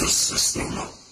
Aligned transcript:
the 0.00 0.08
system. 0.08 1.03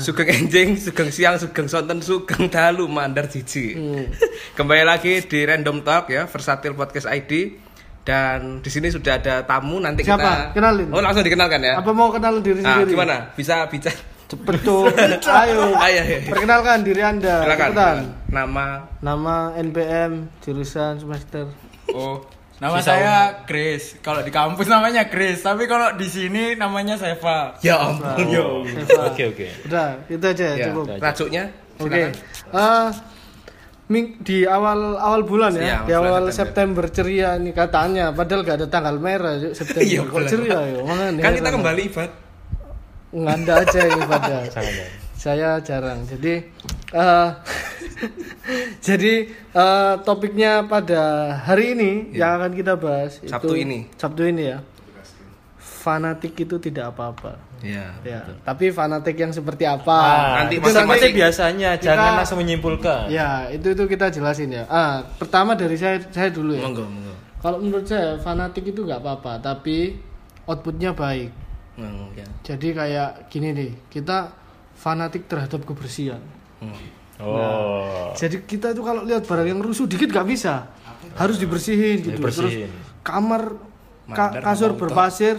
Sugeng 0.06 0.28
enjing, 0.28 0.68
sugeng 0.76 1.10
siang, 1.10 1.36
sugeng 1.36 1.66
sonten, 1.66 2.00
sugeng 2.00 2.48
dalu 2.48 2.86
mandar 2.86 3.26
jiji. 3.26 3.76
Kembali 4.56 4.82
lagi 4.82 5.20
di 5.20 5.38
Random 5.42 5.80
Talk 5.80 6.08
ya, 6.08 6.24
Versatil 6.24 6.72
Podcast 6.72 7.04
ID. 7.04 7.60
Dan 8.00 8.64
di 8.64 8.70
sini 8.72 8.88
sudah 8.88 9.20
ada 9.20 9.44
tamu 9.44 9.76
nanti 9.76 10.00
Siapa? 10.00 10.16
kita 10.16 10.56
Kenalin. 10.56 10.88
Oh, 10.88 11.04
langsung 11.04 11.20
dikenalkan 11.20 11.60
ya. 11.60 11.76
Apa 11.76 11.92
mau 11.92 12.08
kenal 12.08 12.40
diri 12.40 12.64
Ah, 12.64 12.80
sendiri? 12.80 12.96
gimana? 12.96 13.28
Bisa 13.34 13.68
bicara? 13.68 14.00
Cepet 14.24 14.56
tuh. 14.62 14.88
Ayo. 15.42 15.76
Ayo, 15.76 16.00
ayo. 16.00 16.18
Perkenalkan 16.24 16.80
diri 16.80 17.02
Anda. 17.02 17.44
Silakan. 17.44 18.14
Nama 18.30 18.66
Nama 19.02 19.36
NPM 19.58 20.32
jurusan 20.40 20.96
semester. 20.96 21.50
Oh, 21.92 22.24
nama 22.60 22.78
saya 22.78 23.14
Chris. 23.42 23.96
Kalau 23.98 24.20
di 24.20 24.28
kampus 24.28 24.66
namanya 24.66 25.08
Chris, 25.08 25.40
tapi 25.40 25.64
kalau 25.64 25.92
di 25.92 26.06
sini 26.06 26.54
namanya 26.54 26.94
Seva. 26.94 27.56
Ya 27.60 27.80
ampun. 27.80 28.28
Yo. 28.28 28.60
Oke 29.02 29.22
oke. 29.26 29.46
Udah, 29.64 29.96
itu 30.06 30.20
aja 30.22 30.44
Ya, 30.54 30.68
cukup. 30.68 30.84
Rajuknya? 30.94 31.44
Oke. 31.74 31.88
silakan. 31.88 32.12
Eh, 32.52 32.88
ming- 33.88 34.20
di 34.20 34.44
awal 34.44 34.94
awal 34.94 35.24
bulan 35.24 35.50
ya, 35.52 35.62
Iya, 35.62 35.78
di 35.82 35.92
awal 35.92 36.28
September. 36.28 36.84
September. 36.84 36.84
ceria 36.86 37.30
nih 37.34 37.52
katanya, 37.52 38.04
padahal 38.12 38.40
gak 38.42 38.56
ada 38.60 38.68
tanggal 38.68 38.96
merah 38.96 39.34
yuk, 39.34 39.52
September. 39.52 39.82
Iya, 39.82 40.00
Kok 40.04 40.22
ceria 40.28 40.58
ya? 40.62 40.80
Kan 41.18 41.32
kita 41.34 41.50
kembali 41.50 41.82
ibad. 41.88 42.10
nganda 43.10 43.58
aja 43.58 43.80
ini 43.82 44.02
pada 44.06 44.36
Sangat 44.46 44.70
baik. 44.70 44.92
Saya 45.20 45.60
jarang 45.60 46.00
jadi 46.02 46.48
eh 46.90 47.28
jadi 48.80 49.12
eh, 49.52 49.94
topiknya 50.00 50.64
pada 50.64 51.02
hari 51.38 51.76
ini 51.76 51.90
yang 52.12 52.40
akan 52.40 52.52
kita 52.54 52.74
bahas 52.74 53.20
Iya. 53.20 53.30
Sabtu 53.30 53.52
itu 53.52 53.62
ini. 53.62 53.78
Sabtu 53.94 54.22
ini 54.24 54.42
ya 54.46 54.58
fanatik 55.58 56.36
itu 56.38 56.56
tidak 56.58 56.90
apa-apa 56.90 57.36
Ya. 57.60 57.92
ya 58.00 58.24
tapi 58.40 58.72
fanatik 58.72 59.12
yang 59.14 59.28
seperti 59.30 59.68
apa 59.68 59.92
Ah, 59.92 60.24
nanti 60.40 60.56
itu. 60.56 60.64
Seperti 60.66 61.12
biasanya, 61.12 61.76
Kita- 61.76 61.92
jangan 61.92 62.12
langsung 62.16 62.40
menyimpulkan. 62.40 63.12
ya 63.12 63.44
itu 63.48 63.68
itu 63.70 63.84
kita 63.86 64.08
jelasin 64.08 64.48
ya 64.50 64.64
ah 64.66 65.04
pertama 65.14 65.52
dari 65.52 65.76
saya 65.76 66.00
saya 66.06 66.28
dulu 66.30 66.56
ya 66.56 66.64
Monggo, 66.64 66.88
monggo. 66.88 67.12
kalau 67.36 67.60
menurut 67.60 67.84
saya 67.84 68.16
fanatik 68.16 68.64
itu 68.66 68.80
nggak 68.80 68.96
apa-apa 68.98 69.44
tapi 69.44 70.00
outputnya 70.46 70.96
baik 70.96 71.28
Hmm, 71.76 72.08
ya. 72.12 72.24
jadi 72.42 72.68
kayak 72.74 73.10
gini 73.28 73.48
nih 73.52 73.70
kita 73.90 74.32
fanatik 74.80 75.28
terhadap 75.28 75.60
kebersihan 75.62 76.24
Hmm. 76.58 76.76
Oh. 77.20 78.12
Jadi 78.12 78.44
kita 78.44 78.72
itu 78.72 78.80
kalau 78.80 79.00
lihat 79.00 79.24
barang 79.24 79.44
yang 79.44 79.60
rusuh 79.60 79.84
dikit 79.84 80.08
gak 80.08 80.24
bisa, 80.24 80.72
harus 81.14 81.36
dibersihin 81.36 82.00
gitu. 82.00 82.16
Dibersihin. 82.16 82.68
Terus 82.68 83.00
kamar 83.00 83.60
ka- 84.06 84.40
kasur 84.40 84.72
berpasir, 84.72 85.36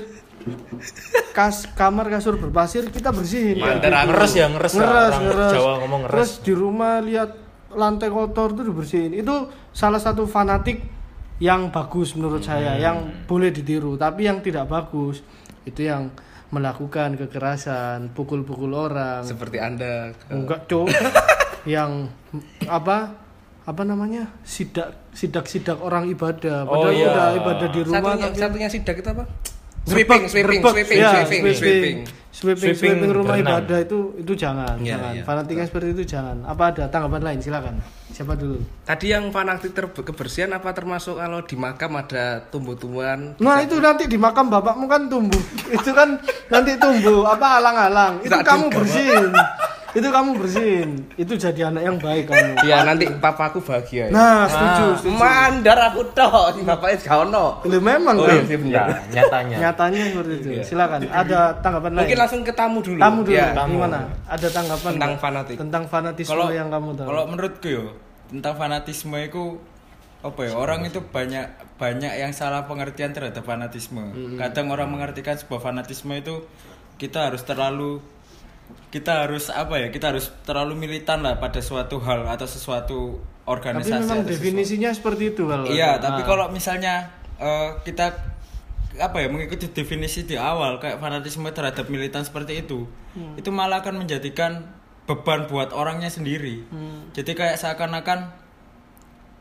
kas 1.32 1.66
kamar 1.72 2.10
kasur 2.10 2.38
berpasir 2.38 2.90
kita 2.90 3.10
bersihin. 3.10 3.58
Mandar 3.58 3.82
Kayak 3.82 3.94
gitu. 3.98 4.10
ngeres 4.10 4.34
ya, 4.34 4.46
ngeres 4.48 4.74
ya. 4.74 4.80
ngeres, 4.80 5.16
ngeres. 5.20 5.52
Jawa 5.54 5.72
ngomong 5.80 6.00
ngeres. 6.06 6.14
Terus 6.14 6.32
di 6.42 6.54
rumah 6.54 6.94
lihat 7.00 7.30
lantai 7.72 8.10
kotor 8.10 8.50
itu 8.52 8.62
dibersihin. 8.64 9.12
Itu 9.14 9.36
salah 9.70 9.98
satu 9.98 10.26
fanatik 10.26 10.82
yang 11.38 11.70
bagus 11.70 12.14
menurut 12.14 12.42
saya, 12.42 12.74
Hmm. 12.74 12.82
yang 12.82 12.98
boleh 13.26 13.50
ditiru. 13.50 13.94
Tapi 13.94 14.26
yang 14.26 14.38
tidak 14.40 14.66
bagus 14.66 15.22
itu 15.64 15.82
yang 15.82 16.10
melakukan 16.52 17.16
kekerasan, 17.16 18.12
pukul-pukul 18.12 18.76
orang. 18.76 19.24
Seperti 19.24 19.58
Anda. 19.58 20.12
Enggak, 20.28 20.68
Cuk. 20.68 20.92
yang 21.68 22.12
apa? 22.68 23.16
Apa 23.64 23.84
namanya? 23.88 24.28
Sidak 24.44 25.16
sidak-sidak 25.16 25.80
orang 25.80 26.12
ibadah. 26.12 26.68
Oh, 26.68 26.76
Padahal 26.76 26.94
iya. 26.96 27.08
udah 27.08 27.28
ibadah 27.40 27.68
di 27.72 27.80
rumah 27.88 28.00
Satunya, 28.04 28.26
tapi 28.28 28.38
satunya 28.40 28.70
sidak 28.70 28.96
itu 29.00 29.10
apa? 29.12 29.24
Sweeping, 29.84 30.24
sweeping, 30.26 30.60
gerbek. 30.60 30.74
sweeping, 30.78 31.00
Ya, 31.00 31.10
sweeping, 31.20 31.26
sweeping. 31.26 31.52
sweeping, 31.52 31.98
sweeping, 31.98 31.98
Sweeping 32.32 32.76
sweeping 32.76 33.12
rumah 33.12 33.36
berenang. 33.36 33.66
ibadah 33.66 33.78
itu 33.82 33.98
itu 34.16 34.34
jangan, 34.36 34.76
Iya, 34.78 34.94
jangan. 34.94 35.12
iya. 35.12 35.24
Fanatik 35.24 35.56
yang 35.56 35.68
seperti 35.68 35.88
itu 35.92 36.04
jangan. 36.08 36.38
Apa 36.44 36.64
ada 36.70 36.84
tanggapan 36.88 37.22
lain? 37.24 37.40
Silakan. 37.40 37.76
Siapa 38.08 38.34
dulu? 38.34 38.60
Tadi 38.82 39.06
yang 39.08 39.24
fanatik 39.30 39.72
ter- 39.72 39.90
kebersihan 39.90 40.52
apa 40.52 40.70
termasuk 40.72 41.16
kalau 41.16 41.42
di 41.42 41.56
makam 41.56 41.92
ada 41.94 42.24
tumbuh-tumbuhan? 42.46 43.36
Nah 43.38 43.58
itu 43.60 43.76
nanti 43.78 44.06
di 44.06 44.16
makam 44.16 44.48
bapakmu 44.48 44.86
kan 44.86 45.08
tumbuh, 45.08 45.42
itu 45.74 45.92
kan 45.92 46.20
nanti 46.48 46.78
tumbuh 46.78 47.26
apa 47.26 47.58
alang-alang. 47.58 48.14
Itu 48.22 48.30
Tak 48.30 48.44
kamu 48.44 48.66
juga, 48.66 48.76
bersihin, 48.78 49.32
itu 49.92 50.08
kamu 50.08 50.30
bersihin. 50.40 50.90
Itu 51.20 51.34
jadi 51.36 51.68
anak 51.68 51.84
yang 51.84 51.98
baik 52.00 52.32
kamu. 52.32 52.64
Iya 52.64 52.78
nanti 52.88 53.06
papaku 53.20 53.60
bahagia. 53.60 54.08
Ya. 54.08 54.16
Nah 54.16 54.48
setuju, 54.48 54.86
setuju. 55.04 55.20
Mandar 55.20 55.78
aku 55.92 56.02
toh, 56.16 56.56
si 56.56 56.62
bapaknya 56.64 56.98
gak 57.04 57.18
ono. 57.28 57.46
Lu 57.68 57.80
memang 57.84 58.16
Oh 58.16 58.28
kan? 58.28 58.40
iya, 58.40 58.58
benar. 58.58 58.72
Ya, 58.72 58.84
nyatanya. 59.20 59.58
Nyatanya 59.60 60.02
seperti 60.16 60.34
itu. 60.40 60.50
Silakan. 60.64 61.00
Ada 61.12 61.40
tanggapan 61.60 61.92
lain? 61.92 62.00
Mungkin 62.08 62.18
langsung 62.24 62.42
ke 62.48 62.54
tamu 62.56 62.80
dulu. 62.80 63.00
tamu 63.00 63.20
dulu. 63.28 63.36
Ya. 63.36 63.48
tamu. 63.52 63.76
Gimana? 63.80 64.00
Ada 64.32 64.48
tanggapan 64.48 64.92
Tentang 64.96 65.14
fanatik. 65.20 65.56
Tentang 65.60 65.84
fanatisme 65.88 66.32
Kalau 66.32 66.48
yang 66.56 66.68
kamu 66.72 66.90
tahu. 66.96 67.08
Kalau 67.12 67.24
menurutku 67.28 67.68
yo 67.68 67.86
tentang 68.32 68.56
fanatisme 68.56 69.20
itu 69.20 69.60
apa 70.24 70.40
ya 70.48 70.54
orang 70.56 70.88
itu 70.88 71.04
banyak 71.04 71.50
banyak 71.76 72.14
yang 72.16 72.32
salah 72.32 72.64
pengertian 72.64 73.12
terhadap 73.12 73.44
fanatisme. 73.44 74.14
Kadang 74.40 74.72
orang 74.72 74.88
mengartikan 74.88 75.36
sebuah 75.36 75.60
fanatisme 75.60 76.16
itu 76.16 76.48
kita 76.96 77.28
harus 77.28 77.44
terlalu 77.44 78.00
kita 78.92 79.24
harus 79.24 79.48
apa 79.48 79.80
ya 79.80 79.88
kita 79.88 80.12
harus 80.12 80.30
terlalu 80.44 80.76
militan 80.78 81.24
lah 81.24 81.40
pada 81.40 81.60
suatu 81.60 81.98
hal 81.98 82.28
atau 82.28 82.44
sesuatu 82.44 83.00
tapi 83.18 83.48
organisasi 83.48 83.90
memang 83.98 84.04
atau 84.04 84.16
sesuatu. 84.22 84.32
definisinya 84.36 84.90
seperti 84.92 85.24
itu 85.32 85.44
kalau. 85.48 85.66
Iya, 85.66 85.96
Nah, 85.96 86.04
tapi 86.04 86.22
kalau 86.22 86.52
misalnya 86.52 87.10
eh, 87.38 87.70
kita 87.82 88.12
apa 89.00 89.18
ya 89.18 89.32
mengikuti 89.32 89.66
definisi 89.66 90.24
di 90.24 90.36
awal 90.36 90.76
kayak 90.78 91.00
fanatisme 91.00 91.48
terhadap 91.50 91.88
militan 91.88 92.22
seperti 92.22 92.60
itu, 92.60 92.84
Hmm. 93.12 93.34
itu 93.34 93.48
malah 93.50 93.80
akan 93.80 94.04
menjadikan 94.04 94.68
beban 95.04 95.48
buat 95.48 95.72
orangnya 95.72 96.08
sendiri. 96.08 96.64
Hmm. 96.68 97.08
Jadi 97.12 97.32
kayak 97.32 97.56
seakan-akan 97.58 98.41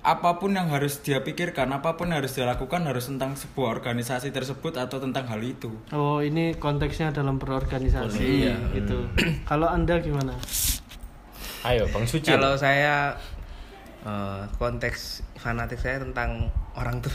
apa 0.00 0.40
pun 0.40 0.56
yang 0.56 0.72
harus 0.72 1.04
dia 1.04 1.20
pikirkan, 1.20 1.68
apa 1.70 1.92
pun 1.92 2.08
yang 2.08 2.24
harus 2.24 2.32
dia 2.32 2.48
lakukan 2.48 2.80
harus 2.82 3.04
tentang 3.04 3.36
sebuah 3.36 3.68
organisasi 3.76 4.32
tersebut 4.32 4.80
atau 4.80 4.96
tentang 4.96 5.28
hal 5.28 5.40
itu. 5.40 5.68
Oh 5.92 6.24
ini 6.24 6.56
konteksnya 6.56 7.12
dalam 7.12 7.36
berorganisasi. 7.36 8.16
Iya. 8.16 8.56
Itu. 8.72 9.04
Kalau 9.50 9.68
anda 9.68 10.00
gimana? 10.00 10.32
Ayo, 11.60 11.84
Bang 11.92 12.08
Suci. 12.08 12.32
Kalau 12.32 12.56
saya 12.56 13.12
eh, 14.00 14.42
konteks 14.56 15.20
fanatik 15.36 15.76
saya 15.76 16.00
tentang 16.00 16.48
orang 16.72 17.04
tuh. 17.04 17.12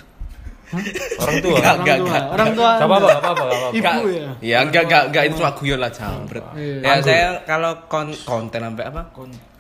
orang 1.22 1.38
tua. 1.42 1.58
Enggak, 1.58 1.66
Orang 1.66 1.78
enggak, 1.82 1.98
tua. 1.98 2.06
enggak. 2.06 2.24
Orang 2.26 2.50
tua. 2.54 2.70
Gak 2.70 2.78
gak 2.78 2.86
apa-apa, 2.86 3.10
gak 3.10 3.58
apa-apa. 3.58 3.78
Ibu 3.78 4.06
ya. 4.10 4.28
Ya 4.42 4.58
enggak 4.62 4.84
enggak 4.86 5.04
enggak 5.10 5.24
itu 5.26 5.36
cuma 5.38 5.52
guyon 5.58 5.80
lah 5.82 5.92
jambret. 5.94 6.46
Iya. 6.54 6.76
Ya 6.82 6.94
saya 7.02 7.28
kalau 7.46 7.72
kon- 7.86 8.22
konten 8.26 8.62
sampai 8.62 8.86
apa? 8.86 9.02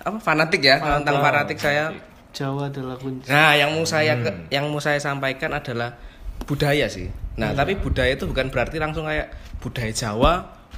Apa 0.05 0.17
fanatik 0.21 0.61
ya? 0.61 0.77
Kalau 0.77 0.97
tentang 1.01 1.17
fanatik 1.21 1.57
saya 1.57 1.89
Jawa 2.35 2.67
adalah 2.67 2.99
kunci. 2.99 3.31
Nah, 3.31 3.55
yang 3.55 3.71
mau 3.71 3.81
saya 3.81 4.19
ke- 4.19 4.51
yang 4.51 4.67
mau 4.67 4.77
saya 4.77 4.99
sampaikan 4.99 5.49
adalah 5.49 5.95
budaya 6.43 6.85
sih. 6.85 7.07
Nah, 7.35 7.51
tapi 7.51 7.75
budaya 7.75 8.11
itu 8.11 8.23
bukan 8.25 8.47
berarti 8.47 8.75
langsung 8.75 9.07
kayak 9.07 9.31
budaya 9.59 9.89
Jawa, 9.89 10.31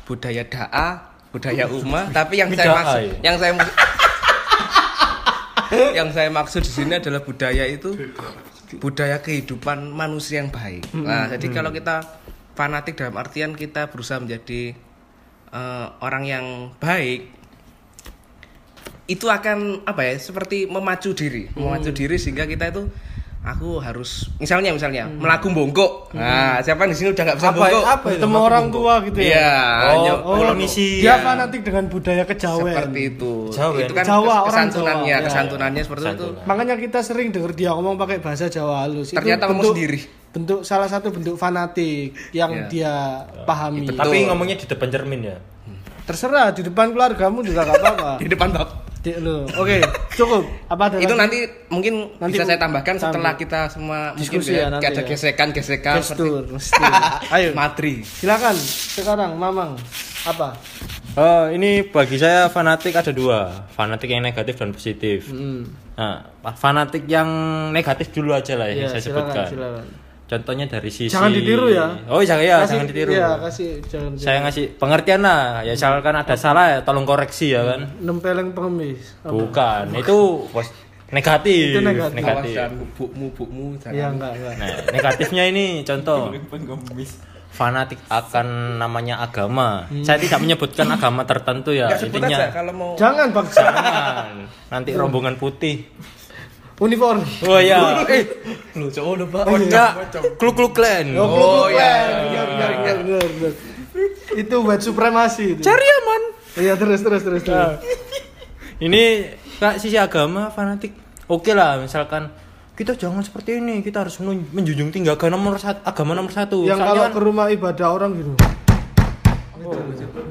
budaya 0.05 0.41
Daa, 0.45 0.87
budaya 1.29 1.63
Uma, 1.65 2.07
tapi 2.15 2.37
yang 2.37 2.49
saya 2.53 2.69
maksud 2.71 3.01
ya? 3.01 3.13
yang 3.23 3.35
saya 3.35 3.51
maksud 3.53 3.75
yang 5.97 6.07
saya 6.13 6.29
maksud 6.31 6.61
di 6.63 6.71
sini 6.71 6.93
adalah 6.95 7.19
budaya 7.19 7.67
itu 7.67 7.91
budaya 8.79 9.17
kehidupan 9.19 9.89
manusia 9.89 10.39
yang 10.39 10.49
baik. 10.49 10.85
Nah, 10.93 11.27
jadi 11.27 11.45
kalau 11.51 11.69
kita 11.69 12.03
fanatik 12.53 12.95
dalam 12.95 13.15
artian 13.15 13.51
kita 13.53 13.87
berusaha 13.87 14.17
menjadi 14.17 14.73
eh, 15.49 15.85
orang 15.99 16.23
yang 16.23 16.45
baik, 16.77 17.31
itu 19.07 19.25
akan 19.25 19.57
apa 19.83 20.01
ya 20.03 20.15
seperti 20.17 20.63
memacu 20.65 21.11
diri 21.11 21.47
memacu 21.53 21.89
diri 21.89 22.15
sehingga 22.15 22.43
kita 22.43 22.69
itu 22.69 22.91
aku 23.39 23.79
harus 23.79 24.27
misalnya 24.35 24.69
misalnya 24.69 25.07
melaku 25.07 25.47
bongkok 25.49 26.11
nah 26.11 26.59
siapa 26.59 26.83
di 26.83 26.91
sini 26.91 27.15
udah 27.15 27.23
nggak 27.23 27.37
bisa 27.37 27.47
Apa 27.47 27.55
bongkok 27.57 27.83
apa 27.85 28.05
itu? 28.05 28.15
Ketemu 28.19 28.37
orang 28.41 28.65
tua 28.67 28.93
gitu 29.01 29.17
ya. 29.17 29.27
iya 29.29 29.51
Oh, 29.87 30.03
nyok- 30.03 30.23
oh, 30.27 30.51
misi. 30.53 30.99
Dia 30.99 31.15
Iya. 31.15 31.23
fanatik 31.23 31.61
dengan 31.61 31.87
budaya 31.87 32.23
kejawen. 32.23 32.75
seperti 32.75 32.99
itu 33.09 33.33
Jawa, 33.49 33.77
itu 33.79 33.93
kan 33.93 34.03
Jawa, 34.05 34.35
kes- 34.35 34.45
kesantunannya 34.45 35.07
Jawa. 35.13 35.25
kesantunannya 35.25 35.81
seperti 35.81 36.03
itu 36.03 36.27
Santunan. 36.27 36.43
Makanya 36.45 36.75
kita 36.75 36.99
sering 36.99 37.27
dengar 37.31 37.51
dia 37.53 37.69
ngomong 37.71 37.95
pakai 37.95 38.17
bahasa 38.19 38.45
Jawa 38.45 38.83
halus. 38.83 39.07
Itu 39.07 39.17
Ternyata 39.17 39.47
ngomong 39.47 39.71
sendiri. 39.71 39.99
Bentuk 40.27 40.59
salah 40.61 40.85
satu 40.85 41.07
bentuk 41.09 41.33
fanatik 41.33 42.11
yang 42.31 42.51
Iya. 42.51 42.67
dia 42.67 42.93
pahami. 43.41 43.87
Betul. 43.87 43.95
Tapi 43.97 44.17
ngomongnya 44.27 44.57
di 44.57 44.65
depan 44.65 44.87
cermin 44.89 45.21
ya. 45.23 45.37
Terserah 46.03 46.51
di 46.51 46.61
depan 46.61 46.91
keluargamu 46.91 47.39
juga 47.41 47.63
gak 47.63 47.79
apa-apa. 47.79 48.11
di 48.21 48.27
depan 48.27 48.51
bab 48.51 48.69
Lu. 49.17 49.47
Oke, 49.53 49.79
cukup. 50.11 50.43
Apa 50.67 50.83
ada 50.87 50.95
itu 50.97 51.07
lagi? 51.07 51.19
nanti 51.19 51.39
mungkin 51.67 51.93
Nanti 52.15 52.33
bisa 52.33 52.43
saya 52.43 52.57
tambahkan 52.57 52.95
tambah. 52.95 53.07
setelah 53.09 53.33
kita 53.33 53.59
semua 53.67 53.99
Diskusi 54.13 54.51
mungkin 54.51 54.59
ya 54.59 54.67
nanti 54.67 54.85
ada 54.85 55.01
ya. 55.01 55.07
gesekan 55.07 55.49
gesekan 55.51 55.95
gestur 55.97 56.43
mesti. 56.53 56.83
Ayo. 57.29 57.49
matri 57.53 58.01
Silakan 58.01 58.55
sekarang 58.57 59.31
Mamang. 59.33 59.79
Apa? 60.23 60.57
Oh, 61.13 61.47
ini 61.47 61.81
bagi 61.83 62.15
saya 62.15 62.45
fanatik 62.45 62.93
ada 62.93 63.09
dua, 63.09 63.65
fanatik 63.71 64.05
yang 64.07 64.21
negatif 64.21 64.53
dan 64.53 64.69
positif. 64.69 65.25
Hmm. 65.27 65.65
Nah, 65.93 66.29
fanatik 66.53 67.07
yang 67.07 67.25
negatif 67.71 68.11
dulu 68.11 68.31
aja 68.31 68.53
lah 68.53 68.67
Iya, 68.67 68.75
yang 68.75 68.89
saya 68.91 69.01
silakan, 69.01 69.25
sebutkan. 69.25 69.47
silakan. 69.49 69.85
Contohnya 70.27 70.67
dari 70.67 70.91
sisi 70.91 71.07
Jangan 71.07 71.31
ditiru 71.31 71.71
ya. 71.71 71.87
Oh, 72.05 72.19
jangan 72.19 72.43
ya, 72.43 72.59
Kasih- 72.59 72.67
jangan 72.69 72.85
ditiru. 72.85 73.11
Iya, 73.15 73.29
kasih 73.39 73.69
jangan. 73.87 74.11
Saya 74.13 74.37
ngasih 74.43 74.65
pengertian 74.75 75.21
lah. 75.23 75.63
Ya 75.63 75.71
misalkan 75.71 76.13
ada 76.13 76.35
salah 76.35 76.65
ya 76.67 76.79
tolong 76.83 77.07
koreksi 77.07 77.55
ya 77.55 77.63
kan. 77.65 77.87
nempeleng 77.97 78.51
pengemis. 78.51 79.15
Apa? 79.23 79.31
Bukan, 79.31 79.83
itu 79.95 80.17
pos- 80.51 80.75
negatif. 81.09 81.71
Itu 81.71 81.79
negatif. 81.79 82.19
kawasan 82.19 82.71
bukmu 82.93 83.31
bukmu 83.31 83.65
jangan 83.79 83.95
Iya, 83.95 84.05
enggak, 84.11 84.31
enggak. 84.35 84.53
Nah, 84.57 84.67
negatifnya 84.91 85.43
ini 85.47 85.65
contoh 85.81 86.27
pengemis 86.51 87.11
fanatik 87.47 87.97
akan 88.05 88.47
namanya 88.77 89.17
agama. 89.17 89.87
Saya 90.03 90.19
tidak 90.19 90.43
menyebutkan 90.43 90.91
agama 90.91 91.23
tertentu 91.23 91.71
ya. 91.71 91.87
Aja 91.87 92.03
Intinya 92.03 92.51
kalau 92.51 92.73
mau 92.75 92.91
Jangan 92.93 93.31
bangsa. 93.31 93.63
jangan. 93.63 94.33
Nanti 94.67 94.89
rombongan 94.91 95.39
putih. 95.39 95.87
Uniform. 96.77 97.25
Oh 97.43 97.57
ya. 97.57 98.05
Eh, 98.05 98.23
lu 98.75 98.87
cowok 98.87 99.13
lu 99.15 99.25
pak 99.27 99.43
oh 99.43 99.57
enggak. 99.57 99.91
Kluk-kluk 100.37 100.71
klan. 100.71 101.09
Oh, 101.13 101.25
Oh, 101.25 101.27
klub-klub 101.27 101.73
iya, 101.73 101.89
klan. 101.89 102.13
iya, 102.27 102.41
Benar, 102.43 102.71
iya, 102.77 103.19
iya. 103.27 103.49
Itu 104.37 104.55
white 104.61 104.83
supremasi 104.83 105.57
itu. 105.57 105.61
Cari 105.61 105.87
aman. 105.95 106.21
Iya, 106.55 106.73
terus 106.75 107.01
terus 107.01 107.21
terus. 107.21 107.41
terus. 107.41 107.81
Ini 108.77 109.03
kak 109.57 109.81
sisi 109.81 109.97
agama 109.97 110.49
fanatik. 110.49 110.93
Oke 111.25 111.51
lah, 111.51 111.77
misalkan 111.77 112.29
kita 112.71 112.93
jangan 112.93 113.25
seperti 113.25 113.57
ini, 113.57 113.81
kita 113.81 114.05
harus 114.05 114.21
menjunjung 114.21 114.93
tinggi 114.93 115.09
agama 115.09 115.33
nomor 115.33 115.57
satu. 115.57 115.81
Agama 115.81 116.13
nomor 116.13 116.29
satu. 116.29 116.61
Yang 116.61 116.77
Soalnya 116.77 116.93
kalau 116.93 117.03
kan- 117.03 117.13
ke 117.13 117.19
rumah 117.19 117.45
ibadah 117.49 117.87
orang 117.89 118.11
gitu. 118.13 118.31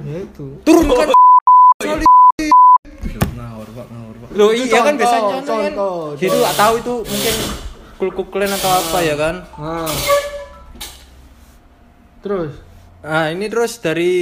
Ya 0.06 0.19
itu. 0.22 0.46
turunkan 0.62 1.10
ngawur 1.10 2.05
Loh 4.36 4.50
iya 4.52 4.68
kan 4.76 4.92
contoh, 4.92 5.00
biasanya 5.00 5.22
contoh, 5.32 5.56
kan. 5.56 5.72
contoh, 5.72 5.96
Itu 6.20 6.36
tak 6.38 6.54
tahu 6.54 6.74
itu 6.76 6.94
mungkin 7.02 7.34
kluk 7.96 8.28
klan 8.28 8.52
atau 8.52 8.70
apa 8.70 8.98
ya 9.00 9.14
kan. 9.16 9.34
Nah. 9.56 9.90
Terus 12.20 12.52
Nah, 13.00 13.30
ini 13.30 13.46
terus 13.46 13.78
dari 13.78 14.14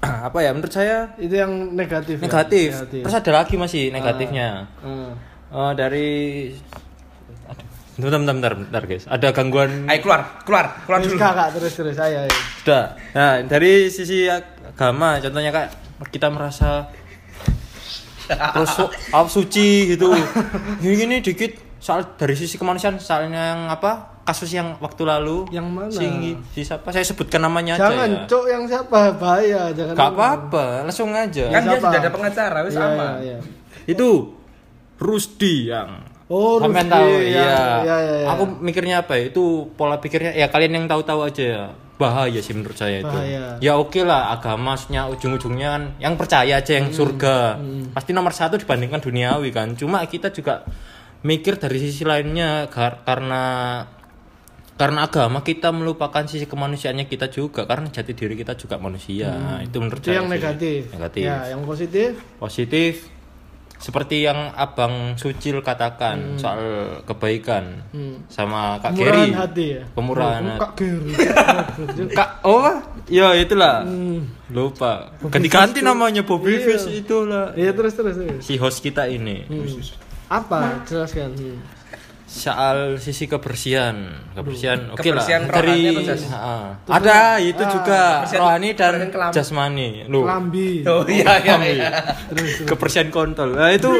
apa 0.26 0.38
ya 0.40 0.50
menurut 0.50 0.72
saya 0.72 1.12
itu 1.16 1.34
yang 1.34 1.52
negatif. 1.70 2.16
ya? 2.16 2.24
negatif. 2.24 2.70
Terus 3.04 3.12
ada 3.14 3.30
lagi 3.34 3.54
masih 3.54 3.90
negatifnya. 3.90 4.66
Ah. 4.80 5.12
Oh, 5.48 5.70
dari 5.72 6.48
Aduh, 7.98 8.08
bentar, 8.08 8.20
bentar, 8.20 8.34
bentar, 8.34 8.52
bentar, 8.56 8.82
guys. 8.84 9.04
Ada 9.04 9.34
gangguan 9.34 9.84
ayo 9.84 9.98
keluar 10.00 10.40
keluar 10.46 10.66
keluar 10.86 10.98
dulu 11.02 11.18
kakak 11.18 11.48
terus 11.52 11.72
terus 11.74 11.94
saya. 11.94 12.24
ya. 12.24 12.34
Sudah. 12.62 12.84
Nah, 13.12 13.42
dari 13.44 13.90
sisi 13.90 14.30
agama, 14.30 15.18
contohnya 15.18 15.50
kak 15.50 15.68
kita 16.08 16.30
merasa 16.30 16.88
terus 18.28 18.70
su- 18.70 18.92
apa, 19.08 19.26
suci 19.26 19.68
gitu. 19.90 20.12
Ini, 20.78 21.04
ini 21.04 21.16
dikit 21.18 21.52
soal 21.78 22.04
dari 22.12 22.34
sisi 22.34 22.54
kemanusiaan 22.54 22.96
soalnya 22.96 23.54
yang 23.54 23.62
apa 23.68 24.20
kasus 24.22 24.50
yang 24.50 24.76
waktu 24.76 25.02
lalu 25.02 25.46
Yang 25.48 25.66
mana? 25.66 25.88
si, 25.88 26.06
si 26.50 26.60
siapa 26.62 26.90
saya 26.90 27.00
sebutkan 27.00 27.38
namanya 27.38 27.74
aja 27.74 27.88
Jangan 27.88 28.10
ya 28.10 28.20
cok 28.26 28.44
yang 28.46 28.62
siapa 28.64 28.98
bahaya 29.14 29.62
jangan. 29.72 29.94
Gak 29.94 30.10
apa-apa 30.10 30.64
langsung 30.82 31.08
aja 31.10 31.44
kan 31.48 31.62
dia 31.64 31.78
sudah 31.78 31.96
ada 31.96 32.10
pengacara 32.10 32.58
wis 32.60 32.74
Iya, 32.74 32.80
sama 32.82 33.06
iya, 33.18 33.36
iya. 33.36 33.38
itu 33.86 34.08
Rusdi 34.96 35.54
yang 35.66 35.90
Oh, 36.28 36.60
Rusdi, 36.60 36.84
tahu 36.84 37.08
ya, 37.08 37.20
iya. 37.24 37.40
iya, 37.40 37.56
iya, 37.80 37.96
iya. 38.20 38.26
Aku 38.28 38.60
mikirnya 38.60 39.00
apa 39.00 39.16
ya? 39.16 39.32
Itu 39.32 39.72
pola 39.72 39.96
pikirnya 39.96 40.36
ya 40.36 40.44
kalian 40.46 40.76
yang 40.76 40.84
tahu-tahu 40.84 41.24
aja 41.24 41.40
ya. 41.40 41.64
Bahaya 41.98 42.38
sih 42.38 42.54
menurut 42.54 42.78
saya 42.78 43.02
itu. 43.02 43.10
Bahaya. 43.10 43.58
Ya 43.58 43.74
oke 43.74 44.00
lah 44.00 44.30
agama 44.30 44.72
maksudnya 44.72 45.10
ujung-ujungnya 45.10 45.68
kan 45.68 45.82
yang 45.98 46.14
percaya 46.14 46.62
aja 46.62 46.72
yang 46.72 46.94
surga. 46.94 47.58
Pasti 47.90 48.14
nomor 48.14 48.30
satu 48.30 48.54
dibandingkan 48.54 49.02
duniawi 49.02 49.50
kan. 49.50 49.74
Cuma 49.74 50.06
kita 50.06 50.30
juga 50.30 50.62
mikir 51.20 51.58
dari 51.58 51.76
sisi 51.76 52.06
lainnya 52.06 52.70
kar- 52.70 53.02
karena 53.02 53.82
karena 54.78 55.10
agama 55.10 55.42
kita 55.42 55.74
melupakan 55.74 56.22
sisi 56.22 56.46
kemanusiaannya 56.46 57.10
kita 57.10 57.26
juga 57.28 57.66
karena 57.66 57.90
jati 57.90 58.14
diri 58.14 58.38
kita 58.38 58.54
juga 58.54 58.78
manusia. 58.78 59.34
Nah, 59.34 59.58
Itu 59.58 59.82
menurut 59.82 59.98
Itu 59.98 60.14
saya 60.14 60.22
yang 60.22 60.30
sih. 60.30 60.34
negatif. 60.38 60.80
Negatif 60.94 61.22
Ya, 61.26 61.38
yang 61.50 61.66
positif 61.66 62.10
positif 62.38 62.92
seperti 63.78 64.22
yang 64.22 64.50
abang 64.52 65.14
Sucil 65.14 65.62
katakan 65.62 66.34
soal 66.34 66.60
kebaikan 67.02 67.86
Hmm. 67.88 68.26
sama 68.26 68.76
Kak 68.78 68.92
Geri 68.92 69.30
hati 69.30 69.66
ya. 69.72 69.82
Kemurahan 69.88 70.42
Oh. 70.44 70.58
Kak 70.58 70.72
Geri. 70.76 71.12
Kak 72.18 72.30
oh 72.42 72.66
ya 73.06 73.32
itulah 73.32 73.82
Hmm. 73.82 74.26
lupa 74.48 75.14
ganti-ganti 75.24 75.78
namanya 75.80 76.20
Bobby 76.20 76.58
Iya. 76.58 76.64
Fish 76.68 76.86
itulah 76.98 77.54
Iya 77.54 77.70
terus 77.70 77.94
terus 77.94 78.16
terus. 78.16 78.42
si 78.42 78.54
host 78.54 78.78
kita 78.78 79.06
ini 79.06 79.46
Hmm. 79.46 79.70
Apa? 80.28 80.84
Jelaskan. 80.84 81.32
Hmm. 81.32 81.56
Soal 82.28 83.00
sisi 83.00 83.24
kebersihan. 83.24 84.12
Kebersihan 84.30 84.92
oke 84.92 85.00
lah. 85.00 85.24
Kebersihan 85.24 85.42
dari 85.48 85.96
Ah. 86.28 86.76
ada 86.86 87.40
itu 87.40 87.56
Ah, 87.58 87.70
juga 87.72 88.00
rohani 88.30 88.70
dan 88.72 89.08
jasmani. 89.32 90.04
Lu 90.04 90.22
Lambi. 90.22 90.84
oh 90.84 91.08
iya 91.08 91.40
iya, 91.40 91.56
Lambi. 91.56 91.72
iya. 91.74 91.90
kebersihan 92.62 93.08
kontol. 93.08 93.56
Nah 93.56 93.72
itu 93.72 93.88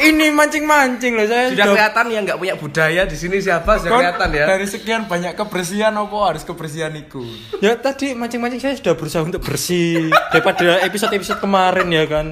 ini 0.00 0.30
mancing-mancing 0.30 1.10
loh 1.10 1.26
saya 1.26 1.50
sudah 1.50 1.66
kelihatan 1.68 2.06
yang 2.08 2.22
nggak 2.22 2.38
punya 2.38 2.54
budaya 2.54 3.02
di 3.02 3.16
sini 3.18 3.42
siapa? 3.42 3.82
Sudah 3.82 3.90
Kon, 3.90 3.98
kelihatan 3.98 4.28
ya. 4.30 4.44
Dari 4.46 4.66
sekian 4.66 5.02
banyak 5.04 5.34
kebersihan 5.34 5.90
apa 5.92 6.16
harus 6.22 6.44
kebersihan 6.44 6.94
iku? 6.94 7.24
Ya 7.58 7.74
tadi 7.74 8.14
mancing-mancing 8.14 8.62
saya 8.62 8.74
sudah 8.78 8.94
berusaha 8.94 9.26
untuk 9.26 9.42
bersih 9.42 10.06
daripada 10.30 10.78
episode-episode 10.84 11.40
kemarin 11.40 11.88
ya 11.88 12.04
kan. 12.04 12.26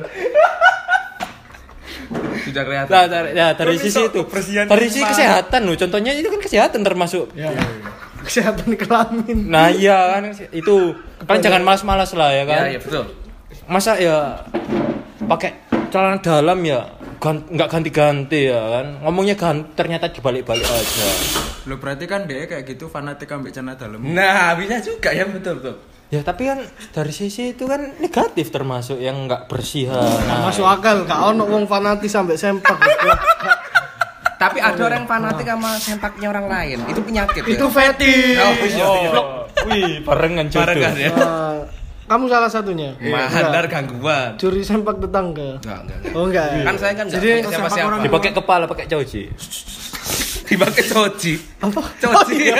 Sudah 2.47 2.63
kelihatan 2.63 2.93
Nah, 2.95 3.05
dari, 3.11 3.29
ya, 3.35 3.49
dari 3.53 3.75
sisi 3.77 4.01
itu, 4.01 4.21
dari 4.65 4.87
sisi 4.87 5.03
kesehatan 5.03 5.61
loh. 5.67 5.75
Contohnya 5.75 6.15
itu 6.15 6.31
kan 6.31 6.39
kesehatan 6.39 6.81
termasuk. 6.81 7.35
Ya. 7.35 7.51
Kesehatan 8.23 8.75
kelamin. 8.75 9.51
Nah 9.51 9.71
iya 9.71 10.19
kan 10.19 10.31
itu 10.51 10.95
kan 11.27 11.39
jangan 11.39 11.63
malas-malas 11.63 12.11
lah 12.15 12.31
ya 12.31 12.43
kan. 12.43 12.67
ya 12.67 12.75
ya 12.75 12.81
betul 12.83 13.05
Masa 13.67 13.99
ya 13.99 14.47
pakai 15.27 15.51
celana 15.91 16.19
dalam 16.19 16.59
ya 16.63 16.87
gan- 17.19 17.47
nggak 17.47 17.69
ganti-ganti 17.71 18.51
ya 18.51 18.63
kan. 18.79 18.87
Ngomongnya 19.03 19.35
ganti 19.35 19.71
ternyata 19.75 20.11
dibalik-balik 20.11 20.67
aja. 20.67 21.07
Lo 21.67 21.79
berarti 21.79 22.07
kan 22.07 22.27
dia 22.27 22.47
kayak 22.47 22.67
gitu 22.67 22.87
fanatik 22.87 23.31
ambek 23.31 23.51
celana 23.51 23.75
dalam. 23.75 23.99
nah 24.03 24.55
bisa 24.55 24.79
juga 24.81 25.11
ya 25.11 25.27
betul 25.27 25.59
betul 25.63 25.77
Ya 26.07 26.23
tapi 26.23 26.47
kan 26.47 26.63
dari 26.93 27.11
sisi 27.11 27.51
itu 27.51 27.67
kan 27.67 27.99
negatif 27.99 28.49
termasuk 28.49 28.97
yang 28.97 29.27
nggak 29.27 29.47
bersih. 29.47 29.91
Nah, 29.91 30.47
Masuk 30.47 30.63
akal, 30.63 31.03
gak 31.03 31.19
ono 31.25 31.43
wong 31.45 31.67
fanatis 31.67 32.09
sampai 32.09 32.35
sempak. 32.35 32.79
tapi 34.37 34.61
ada 34.61 34.77
orang 34.79 35.03
fanatik 35.03 35.49
sama 35.49 35.71
sempaknya 35.77 36.29
orang 36.29 36.47
lain 36.47 36.79
itu 36.85 37.01
penyakit 37.01 37.41
ya 37.41 37.57
Itu 37.57 37.67
fetish. 37.67 38.37
oh 38.37 38.53
iya 38.61 38.87
iya 39.01 39.11
Oh, 39.11 39.27
wih, 39.65 40.05
barengan 40.05 40.47
jodoh. 40.47 40.63
Barengan 40.69 40.95
ya 40.95 41.11
Nah, 41.11 41.57
kamu 42.07 42.25
salah 42.29 42.47
satunya. 42.47 42.93
mandar 43.01 43.65
Enggak. 43.65 43.89
gangguan 43.89 44.31
Curi 44.37 44.61
sempak 44.61 45.01
tetangga. 45.01 45.57
enggak 45.59 45.79
enggak, 45.81 45.99
enggak. 45.99 46.13
Oh 46.15 46.25
enggak. 46.29 46.47
kan 46.63 46.75
saya 46.77 46.93
kan 46.95 47.07
Jadi 47.09 47.29
siapa 47.43 47.67
siapa 47.67 47.97
Dipakai 47.99 48.31
kepala, 48.31 48.65
pakai 48.69 48.87
coci. 48.87 49.23
dipakai 50.51 50.83
coci 50.87 51.33
apa? 51.63 51.81
coci 51.99 52.37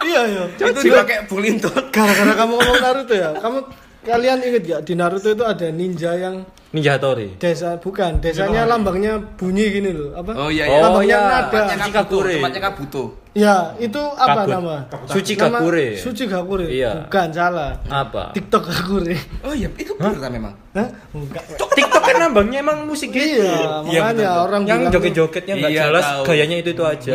Iya 0.00 0.22
iya. 0.26 0.44
itu 0.50 0.80
dipakai 0.82 1.28
bulinton 1.30 1.92
Gara-gara 1.94 2.32
kamu 2.34 2.52
ngomong 2.56 2.78
Naruto 2.82 3.14
ya. 3.14 3.30
Kamu 3.38 3.58
kalian 4.02 4.38
inget 4.42 4.62
gak 4.66 4.82
di 4.88 4.94
Naruto 4.98 5.28
itu 5.30 5.44
ada 5.46 5.66
ninja 5.70 6.16
yang 6.16 6.42
Ninja 6.70 6.94
Hattori. 6.94 7.34
Desa 7.34 7.74
bukan, 7.76 8.22
desanya 8.22 8.62
lambangnya 8.62 9.18
bunyi 9.34 9.74
gini 9.74 9.90
loh, 9.90 10.14
apa? 10.14 10.30
Oh 10.38 10.46
iya 10.46 10.64
Oh, 10.64 10.70
iya. 10.70 10.80
Lambangnya 10.80 11.18
iya. 11.18 11.30
nada. 11.42 11.60
Suci 11.68 11.90
Kakure. 11.90 12.34
tempatnya 12.38 12.60
Kabuto. 12.62 13.04
Ya, 13.30 13.54
itu 13.78 14.02
apa 14.12 14.42
Kabut. 14.42 14.50
nama? 14.52 14.76
Suci 15.06 15.32
Nama- 15.34 15.58
Kakure. 15.58 15.86
Suci 15.96 16.24
Gakure. 16.26 16.66
Iya. 16.66 17.06
Bukan, 17.06 17.28
salah. 17.30 17.78
Apa? 17.86 18.34
TikTok 18.34 18.62
Gakure. 18.64 19.14
Oh 19.42 19.50
iya, 19.50 19.70
itu 19.72 19.94
bener 19.94 20.18
kan 20.18 20.30
memang. 20.30 20.54
Hah? 20.70 20.86
Enggak. 21.12 21.42
TikTok 21.70 22.02
kan 22.04 22.14
nambangnya 22.20 22.58
emang 22.60 22.86
musik 22.86 23.10
gitu. 23.10 23.42
Iya, 23.42 23.82
makanya 23.82 24.30
orang 24.40 24.62
Yang 24.62 24.80
joget-jogetnya 24.90 25.54
nggak 25.56 25.70
Iya, 25.70 25.82
jelas, 25.84 26.04
tahu. 26.04 26.22
gayanya 26.26 26.56
itu 26.58 26.70
itu 26.70 26.82
aja. 26.84 27.14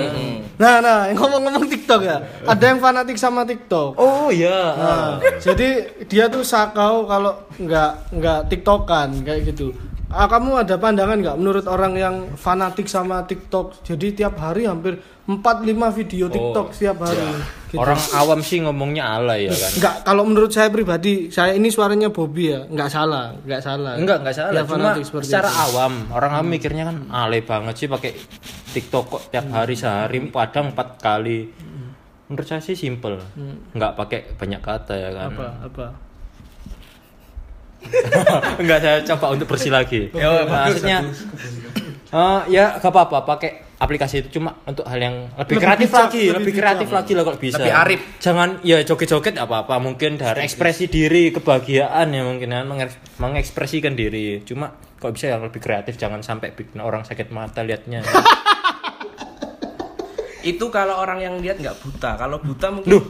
Nah, 0.55 0.75
nah, 0.79 0.99
ngomong-ngomong 1.15 1.63
TikTok 1.65 2.01
ya. 2.01 2.17
Ada 2.43 2.63
yang 2.65 2.79
fanatik 2.79 3.15
sama 3.15 3.43
TikTok. 3.43 3.95
Oh 3.95 4.27
iya. 4.27 4.55
Nah, 4.73 5.07
jadi 5.37 5.67
dia 6.01 6.27
tuh 6.27 6.43
sakau 6.43 7.03
kalau 7.03 7.35
nggak 7.55 7.91
nggak 8.13 8.39
tiktokan 8.47 9.19
kayak 9.21 9.44
gitu. 9.45 9.69
Ah, 10.09 10.25
kamu 10.29 10.65
ada 10.65 10.77
pandangan 10.77 11.17
nggak 11.17 11.37
menurut 11.37 11.65
orang 11.69 11.93
yang 11.97 12.15
fanatik 12.33 12.89
sama 12.89 13.25
TikTok? 13.25 13.85
Jadi 13.85 14.17
tiap 14.21 14.39
hari 14.41 14.65
hampir 14.65 14.97
4-5 15.25 15.97
video 15.97 16.25
TikTok 16.29 16.73
setiap 16.73 17.01
hari. 17.01 17.25
Gitu. 17.69 17.81
Orang 17.81 17.97
awam 18.13 18.39
sih 18.45 18.61
ngomongnya 18.61 19.17
alay 19.17 19.49
ya 19.49 19.55
kan. 19.57 19.71
Nggak, 19.81 19.95
kalau 20.05 20.23
menurut 20.23 20.53
saya 20.53 20.69
pribadi, 20.69 21.33
saya 21.33 21.57
ini 21.57 21.73
suaranya 21.73 22.13
Bobby 22.13 22.53
ya, 22.53 22.63
nggak 22.69 22.89
salah, 22.89 23.33
nggak 23.43 23.61
salah. 23.61 23.93
Enggak, 23.97 24.17
enggak 24.21 24.35
salah. 24.37 24.53
Dia 24.53 24.63
Cuma 24.63 25.21
secara 25.25 25.49
itu. 25.49 25.63
awam, 25.69 25.93
orang 26.13 26.31
awam 26.39 26.47
mikirnya 26.47 26.83
kan 26.87 26.97
alay 27.09 27.41
banget 27.41 27.73
sih 27.75 27.87
pakai 27.89 28.13
TikTok 28.71 29.05
kok 29.09 29.21
tiap 29.33 29.49
hari 29.49 29.73
sehari 29.73 30.21
kadang 30.29 30.71
empat 30.71 31.01
kali. 31.01 31.49
Menurut 32.29 32.47
saya 32.47 32.61
sih 32.61 32.77
simple. 32.77 33.17
Enggak 33.73 33.97
pakai 33.97 34.37
banyak 34.37 34.61
kata 34.61 34.93
ya 34.93 35.09
kan. 35.11 35.33
apa 35.33 35.47
apa. 35.65 36.04
Enggak 38.61 38.79
saya 38.79 38.97
coba 39.05 39.25
untuk 39.31 39.47
bersih 39.47 39.69
lagi. 39.69 40.09
Ya, 40.11 40.43
bagus, 40.43 40.81
Maksudnya 40.81 40.97
eh, 42.07 42.39
ya 42.49 42.65
gak 42.75 42.87
apa-apa 42.87 43.25
pakai 43.25 43.51
aplikasi 43.75 44.23
itu 44.23 44.39
cuma 44.39 44.55
untuk 44.63 44.87
hal 44.87 44.97
yang 44.97 45.27
lebih, 45.35 45.59
Lebih 45.59 45.61
kreatif 45.61 45.89
bijak, 45.89 45.99
lagi, 46.01 46.21
lebih 46.21 46.31
lebih, 46.31 46.45
bijak. 46.47 46.61
kreatif 46.63 46.89
lagi 46.89 47.11
lah 47.11 47.23
kalau 47.23 47.37
bisa. 47.37 47.59
Lebih 47.59 47.75
arif. 47.75 47.99
Jangan 48.17 48.49
ya 48.61 48.77
joget-joget 48.81 49.35
apa-apa, 49.35 49.75
mungkin 49.77 50.11
dari 50.15 50.39
ekspresi 50.41 50.87
diri, 50.87 51.29
kebahagiaan 51.29 52.07
ya 52.09 52.21
mungkin 52.23 52.49
kan 52.49 52.65
mengeks- 52.65 52.99
mengekspresikan 53.17 53.93
diri. 53.93 54.39
Cuma 54.41 54.71
kalau 54.95 55.11
bisa 55.11 55.27
yang 55.27 55.43
lebih 55.43 55.59
kreatif 55.59 55.95
jangan 55.95 56.23
sampai 56.23 56.51
bikin 56.51 56.79
orang 56.79 57.03
sakit 57.03 57.29
mata 57.29 57.61
liatnya. 57.61 57.99
Itu 60.45 60.69
kalau 60.69 60.95
orang 60.95 61.19
yang 61.19 61.35
lihat 61.41 61.57
nggak 61.57 61.81
buta. 61.81 62.15
Kalau 62.15 62.37
buta 62.37 62.69
mungkin 62.69 62.89
Loh, 62.91 63.03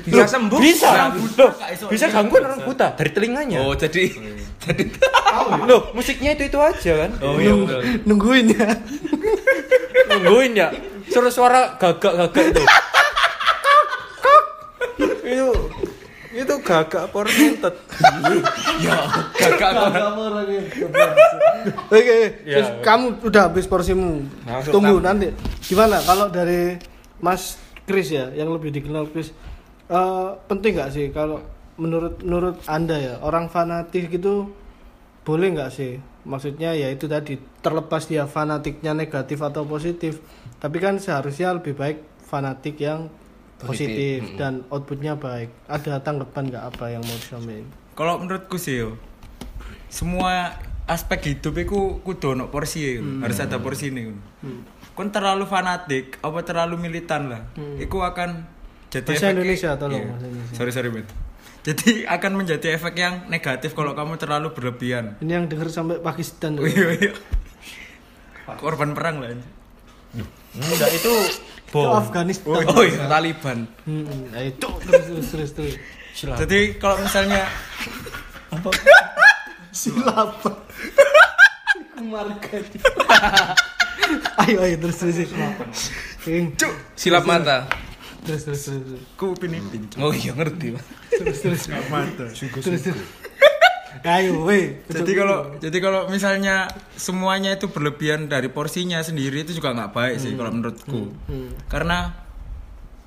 bisa 0.00 0.24
sembuh. 0.26 0.58
bisa. 0.58 0.88
Nah, 0.90 1.08
Loh, 1.36 1.50
bisa 1.86 2.06
gangguan 2.08 2.42
orang 2.44 2.60
buta 2.62 2.94
dari 2.94 3.10
telinganya. 3.10 3.58
Oh, 3.60 3.74
jadi 3.74 4.10
jadi 4.60 4.82
Loh, 5.64 5.90
musiknya 5.92 6.34
itu 6.34 6.46
itu 6.46 6.58
aja 6.58 6.92
kan. 7.06 7.10
Oh 7.20 7.36
iya. 7.36 7.52
Nungguin 8.02 8.46
ya. 8.52 8.68
nungguin 10.10 10.52
ya 10.54 10.68
suara 11.06 11.30
suara 11.30 11.60
gagak 11.76 12.12
gagak 12.30 12.44
itu 12.50 12.62
itu 15.22 15.50
itu 16.30 16.54
gagak 16.62 17.10
pornentet 17.10 17.74
Ya, 18.80 18.96
gagak 19.34 19.74
Oke, 21.90 22.18
Ya. 22.42 22.56
terus 22.56 22.70
kamu 22.80 23.20
udah 23.20 23.52
habis 23.52 23.68
porsimu. 23.68 24.24
Langsung 24.48 24.72
Tunggu 24.72 24.96
tamu. 24.96 25.04
nanti. 25.04 25.28
Gimana 25.60 26.00
kalau 26.00 26.32
dari 26.32 26.80
Mas 27.20 27.60
Chris 27.84 28.08
ya, 28.08 28.32
yang 28.32 28.48
lebih 28.48 28.72
dikenal 28.72 29.12
Chris, 29.12 29.34
eh, 29.90 30.28
penting 30.46 30.78
nggak 30.78 30.90
sih 30.94 31.06
kalau 31.10 31.42
menurut 31.80 32.22
menurut 32.22 32.56
anda 32.70 32.94
ya 32.94 33.14
orang 33.24 33.50
fanatik 33.50 34.12
gitu 34.14 34.52
boleh 35.26 35.52
nggak 35.52 35.70
sih? 35.74 35.98
Maksudnya 36.24 36.76
ya 36.76 36.92
itu 36.92 37.08
tadi 37.08 37.40
terlepas 37.64 38.04
dia 38.08 38.24
fanatiknya 38.28 38.92
negatif 38.92 39.40
atau 39.40 39.64
positif, 39.64 40.20
tapi 40.60 40.76
kan 40.80 40.96
seharusnya 41.00 41.56
lebih 41.56 41.76
baik 41.76 41.98
fanatik 42.24 42.80
yang 42.80 43.08
Positif. 43.60 44.24
positif, 44.24 44.40
dan 44.40 44.64
outputnya 44.72 45.20
baik. 45.20 45.52
Ada 45.68 46.00
tanggapan 46.00 46.48
nggak 46.48 46.64
apa 46.72 46.84
yang 46.96 47.04
mau 47.04 47.12
disampaikan? 47.12 47.68
Kalau 47.92 48.16
menurutku 48.16 48.56
sih 48.56 48.80
yo, 48.80 48.96
semua 49.92 50.56
aspek 50.88 51.36
hidup 51.36 51.54
itu 51.60 52.00
kudu 52.00 52.32
ono 52.32 52.48
porsi 52.48 52.96
ya, 52.96 53.04
harus 53.20 53.36
ada 53.36 53.60
porsi 53.60 53.92
nih. 53.92 54.16
Kon 54.96 55.12
terlalu 55.12 55.44
fanatik, 55.44 56.16
apa 56.24 56.40
terlalu 56.40 56.80
militan 56.80 57.28
lah, 57.28 57.42
itu 57.76 58.00
akan 58.00 58.48
jadi 58.90 59.06
Bahasa 59.06 59.22
efek- 59.22 59.34
Indonesia, 59.34 59.70
tolong, 59.74 60.02
Iya. 60.02 60.14
Indonesia. 60.20 60.54
Sorry 60.54 60.70
sorry 60.70 60.90
bet. 60.90 61.06
Jadi 61.60 61.90
akan 62.04 62.32
menjadi 62.34 62.66
efek 62.72 62.94
yang 62.96 63.14
negatif 63.26 63.70
kalau 63.70 63.92
kamu 63.92 64.16
terlalu 64.16 64.50
berlebihan. 64.50 65.14
Ini 65.18 65.32
yang 65.34 65.46
denger 65.46 65.68
sampai 65.68 66.00
Pakistan. 66.00 66.56
tuh. 66.56 66.64
Iya 66.64 66.88
iya. 66.96 67.12
Korban 68.50 68.92
perang 68.92 69.20
lah. 69.20 69.30
enggak 70.50 70.90
itu 70.90 71.06
Itu 71.06 71.70
bom 71.70 71.94
Afghanistan. 71.94 72.66
Oh 72.66 72.82
iya, 72.82 73.06
Taliban. 73.06 73.70
Hmm, 73.86 74.26
nah 74.28 74.42
itu 74.42 74.66
terus 74.82 75.04
terus 75.06 75.26
terus 75.30 75.50
terus. 75.54 75.74
Jadi 76.34 76.74
kalau 76.76 76.98
misalnya 76.98 77.46
Silap. 79.70 80.42
Marga. 82.00 82.58
ayo 84.42 84.56
ayo 84.58 84.76
terus 84.80 84.96
terus. 84.98 85.30
Silap 86.96 87.22
mata. 87.22 87.70
Terus 88.26 88.42
terus 88.44 88.60
terus. 88.68 89.00
ku. 89.16 89.32
Oh 90.00 90.12
iya 90.12 90.36
ngerti. 90.36 90.76
Pak. 90.76 90.84
Terus 91.20 91.38
terus. 91.40 91.62
Terus 92.60 92.82
terus. 92.84 93.08
Ayo 94.06 94.46
weh. 94.46 94.86
Jadi 94.86 95.12
kalau 95.18 95.58
jadi 95.58 95.78
kalau 95.82 96.06
misalnya 96.06 96.70
semuanya 96.94 97.58
itu 97.58 97.66
berlebihan 97.68 98.30
dari 98.30 98.46
porsinya 98.46 99.02
sendiri 99.02 99.42
itu 99.42 99.58
juga 99.58 99.74
nggak 99.74 99.90
baik 99.90 100.16
sih 100.22 100.32
kalau 100.38 100.50
menurutku. 100.54 101.10
Karena 101.66 102.14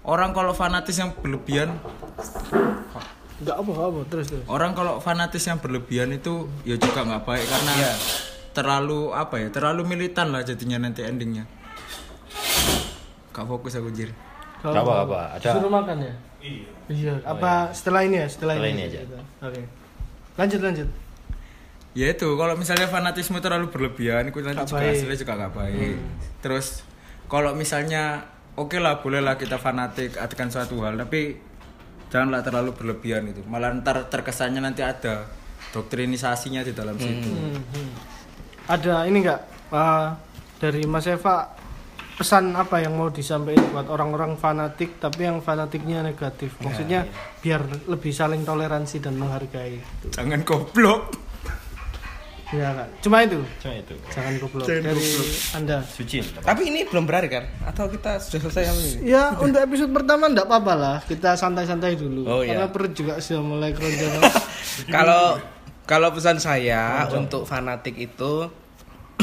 orang 0.04 0.36
kalau 0.36 0.52
fanatis 0.52 1.00
yang 1.00 1.16
berlebihan, 1.16 1.80
enggak 3.40 3.56
apa 3.56 3.72
apa 3.72 4.00
terus 4.12 4.28
terus. 4.28 4.44
orang 4.52 4.76
kalau 4.76 5.00
fanatis 5.00 5.44
yang 5.48 5.64
berlebihan 5.64 6.12
itu 6.12 6.52
ya 6.68 6.76
juga 6.76 7.08
nggak 7.08 7.24
baik 7.24 7.46
karena 7.48 7.74
terlalu 8.54 9.16
apa 9.16 9.36
ya, 9.42 9.48
terlalu 9.50 9.82
militan 9.88 10.30
lah 10.30 10.46
jadinya 10.46 10.84
nanti 10.84 11.02
endingnya. 11.02 11.50
Gak 13.34 13.50
fokus 13.50 13.74
aku 13.74 13.90
jir. 13.90 14.14
Kalau 14.64 14.80
Apa, 14.80 14.94
apa, 15.04 15.20
ada- 15.36 15.54
Suruh 15.60 15.68
makan 15.68 15.98
ya? 16.00 16.14
Iya. 16.88 17.14
Apa 17.28 17.76
setelah 17.76 18.08
ini 18.08 18.24
ya? 18.24 18.28
Setelah, 18.32 18.56
Setelah 18.56 18.72
ini, 18.72 18.84
ini 18.88 18.96
aja. 18.96 19.20
Oke. 19.44 19.62
Lanjut 20.40 20.60
lanjut. 20.64 20.90
Ya 21.94 22.08
itu 22.10 22.26
kalau 22.26 22.56
misalnya 22.58 22.88
fanatisme 22.90 23.38
terlalu 23.38 23.70
berlebihan 23.70 24.26
itu 24.26 24.42
nanti 24.42 24.66
juga 24.66 24.82
baik. 24.82 24.98
hasilnya 24.98 25.18
juga 25.20 25.34
nggak 25.38 25.54
baik. 25.54 25.96
Terus 26.42 26.82
kalau 27.30 27.54
misalnya 27.54 28.24
oke 28.58 28.82
lah 28.82 28.98
bolehlah 29.04 29.38
kita 29.38 29.62
fanatik 29.62 30.18
akan 30.18 30.48
suatu 30.50 30.82
hal 30.82 30.98
tapi 30.98 31.38
janganlah 32.10 32.42
terlalu 32.42 32.74
berlebihan 32.74 33.30
itu. 33.30 33.46
Malah 33.46 33.78
ntar 33.78 34.10
terkesannya 34.10 34.64
nanti 34.64 34.82
ada 34.82 35.30
doktrinisasinya 35.70 36.66
di 36.66 36.74
dalam 36.74 36.98
situ. 36.98 37.30
Hmm, 37.30 37.62
hmm. 37.62 37.90
Ada 38.74 39.06
ini 39.06 39.22
enggak 39.22 39.42
dari 40.58 40.82
Mas 40.90 41.06
Eva 41.06 41.46
pesan 42.14 42.54
apa 42.54 42.78
yang 42.82 42.94
mau 42.94 43.10
disampaikan 43.10 43.66
buat 43.74 43.90
orang-orang 43.90 44.38
fanatik 44.38 45.02
tapi 45.02 45.26
yang 45.26 45.42
fanatiknya 45.42 46.06
negatif. 46.06 46.56
Maksudnya 46.62 47.10
biar 47.42 47.66
lebih 47.90 48.14
saling 48.14 48.46
toleransi 48.46 49.02
dan 49.02 49.18
menghargai. 49.18 49.82
Jangan 50.14 50.46
goblok. 50.46 51.14
Ya 52.54 52.70
kan. 52.70 52.90
Cuma 53.02 53.26
itu. 53.26 53.42
cuma 53.58 53.74
itu 53.82 53.98
Jangan 54.14 54.34
goblok 54.38 54.66
Jangan 54.70 54.84
dari 54.94 55.02
goblok. 55.02 55.30
Anda. 55.58 55.78
suci 55.82 56.18
Tapi 56.22 56.62
ini 56.70 56.80
belum 56.86 57.04
berakhir 57.10 57.30
kan? 57.34 57.44
Atau 57.66 57.90
kita 57.90 58.22
sudah 58.22 58.40
selesai 58.46 58.64
apa 58.70 58.80
ini? 58.80 59.10
Ya 59.10 59.34
untuk 59.42 59.60
episode 59.66 59.90
pertama 59.90 60.30
enggak 60.30 60.46
apa-apa 60.46 60.74
lah. 60.78 60.98
Kita 61.02 61.34
santai-santai 61.34 61.98
dulu. 61.98 62.30
Oh, 62.30 62.42
iya. 62.46 62.54
Karena 62.54 62.68
perut 62.70 62.94
juga 62.94 63.18
sudah 63.18 63.42
mulai 63.42 63.74
keroncongan. 63.74 64.22
Kalau 64.96 65.42
kalau 65.84 66.16
pesan 66.16 66.40
saya 66.40 67.06
untuk 67.12 67.44
fanatik 67.44 68.00
itu 68.00 68.48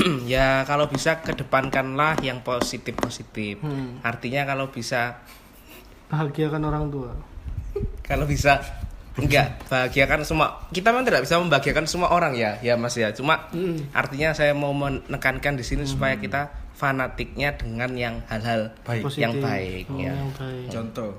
ya 0.28 0.64
kalau 0.64 0.86
bisa 0.86 1.20
kedepankanlah 1.20 2.18
yang 2.20 2.40
positif 2.40 2.96
positif. 2.96 3.60
Hmm. 3.60 4.00
Artinya 4.00 4.44
kalau 4.44 4.68
bisa 4.68 5.20
Bahagiakan 6.06 6.62
orang 6.64 6.90
tua. 6.90 7.12
kalau 8.08 8.26
bisa 8.26 8.58
enggak 9.14 9.58
bahagiakan 9.66 10.22
semua 10.22 10.64
kita 10.70 10.90
memang 10.90 11.04
tidak 11.04 11.22
bisa 11.22 11.36
membahagiakan 11.36 11.84
semua 11.84 12.08
orang 12.08 12.32
ya 12.32 12.56
ya 12.58 12.74
mas 12.74 12.94
ya 12.94 13.10
cuma 13.10 13.50
Hmm. 13.50 13.76
artinya 13.92 14.32
saya 14.32 14.54
mau 14.54 14.70
menekankan 14.70 15.54
di 15.54 15.62
sini 15.62 15.84
supaya 15.84 16.16
kita 16.16 16.48
fanatiknya 16.72 17.52
dengan 17.54 17.90
yang 17.92 18.14
hal-hal 18.26 18.72
Positif. 18.82 19.20
yang 19.20 19.34
baik 19.38 19.84
Oh, 19.86 19.98
ya 20.00 20.14
Yang 20.16 20.30
baik. 20.34 20.66
Contoh. 20.72 21.10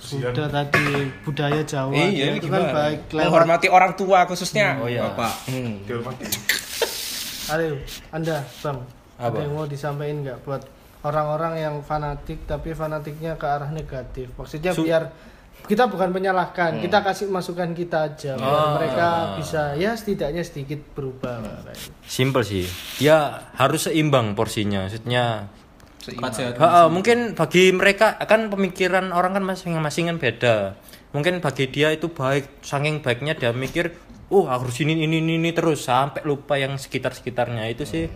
Sudah 0.00 0.48
tadi 0.48 0.86
budaya 1.20 1.60
Jawa 1.60 1.92
iya 1.92 2.32
itu 2.32 2.48
kan 2.48 2.64
gimana 2.64 2.66
baik 2.72 2.98
lewat 3.12 3.24
menghormati 3.28 3.68
orang 3.68 3.92
tua 3.92 4.24
khususnya 4.24 4.80
Oh, 4.80 4.88
iya. 4.88 5.04
Bapak. 5.12 5.32
Hmm. 5.52 5.84
Ayo, 7.50 7.74
Anda, 8.14 8.46
Bang. 8.62 8.86
Apa? 9.20 9.36
Ada 9.36 9.38
yang 9.44 9.52
mau 9.52 9.66
disampaikan 9.68 10.16
nggak 10.24 10.38
buat 10.46 10.62
orang-orang 11.04 11.52
yang 11.60 11.74
fanatik 11.84 12.46
tapi 12.48 12.72
fanatiknya 12.72 13.36
ke 13.36 13.46
arah 13.46 13.68
negatif? 13.68 14.32
Maksudnya 14.38 14.72
Su- 14.72 14.86
biar 14.86 15.12
kita 15.68 15.92
bukan 15.92 16.08
menyalahkan, 16.08 16.80
kita 16.80 17.04
kasih 17.04 17.28
masukan 17.28 17.76
kita 17.76 18.08
aja 18.14 18.32
biar 18.32 18.80
mereka 18.80 19.08
bisa 19.36 19.76
ya 19.76 19.92
setidaknya 19.92 20.40
sedikit 20.40 20.80
berubah. 20.96 21.36
Pak. 21.68 21.76
Simple 22.08 22.42
sih. 22.46 22.64
Ya 22.96 23.50
harus 23.60 23.84
seimbang 23.84 24.32
porsinya. 24.32 24.88
Maksudnya 24.88 25.52
sehat. 26.32 26.56
Ha, 26.56 26.88
mungkin 26.88 27.36
bagi 27.36 27.76
mereka 27.76 28.16
kan 28.24 28.48
pemikiran 28.48 29.12
orang 29.12 29.36
kan 29.36 29.44
masing-masing 29.44 30.08
kan 30.08 30.16
beda. 30.16 30.56
Mungkin 31.12 31.42
bagi 31.42 31.66
dia 31.68 31.92
itu 31.92 32.08
baik, 32.08 32.62
saking 32.62 33.02
baiknya 33.02 33.34
dia 33.34 33.50
mikir, 33.50 33.92
oh 34.30 34.46
harus 34.46 34.78
ini 34.80 34.94
ini 34.94 35.18
ini, 35.18 35.36
ini 35.36 35.50
terus 35.50 35.84
sampai 35.84 36.22
lupa 36.22 36.54
yang 36.56 36.78
sekitar 36.78 37.12
sekitarnya 37.12 37.66
itu 37.68 37.82
sih. 37.84 38.06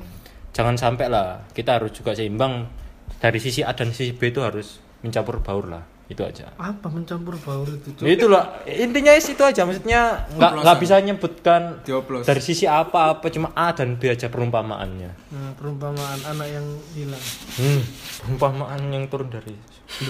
Jangan 0.54 0.78
sampai 0.78 1.10
lah. 1.10 1.42
Kita 1.50 1.82
harus 1.82 1.90
juga 1.90 2.14
seimbang 2.14 2.70
dari 3.18 3.38
sisi 3.42 3.66
A 3.66 3.74
dan 3.74 3.90
sisi 3.90 4.14
B 4.14 4.30
itu 4.30 4.38
harus 4.40 4.78
mencampur 5.02 5.42
baur 5.42 5.66
lah. 5.66 5.82
Itu 6.04 6.20
aja. 6.20 6.52
Apa 6.60 6.92
mencampur 6.92 7.34
baur 7.40 7.64
itu? 7.66 7.96
Cuk? 7.96 8.04
Ya 8.04 8.12
itu 8.14 8.28
loh. 8.28 8.44
Intinya 8.68 9.16
is 9.16 9.26
itu 9.26 9.40
aja. 9.40 9.64
Maksudnya 9.64 10.28
nggak 10.36 10.52
nggak 10.62 10.76
bisa 10.78 10.94
nyebutkan 11.00 11.80
Dioplos. 11.82 12.28
dari 12.28 12.44
sisi 12.44 12.68
apa-apa 12.68 13.26
cuma 13.32 13.50
A 13.56 13.72
dan 13.74 13.96
B 13.96 14.12
aja 14.12 14.28
perumpamaannya. 14.28 15.10
Nah, 15.32 15.50
perumpamaan 15.56 16.20
anak 16.28 16.48
yang 16.52 16.66
hilang. 16.92 17.24
Hmm, 17.56 17.82
perumpamaan 18.20 18.80
yang 18.92 19.04
turun 19.08 19.32
dari 19.32 19.56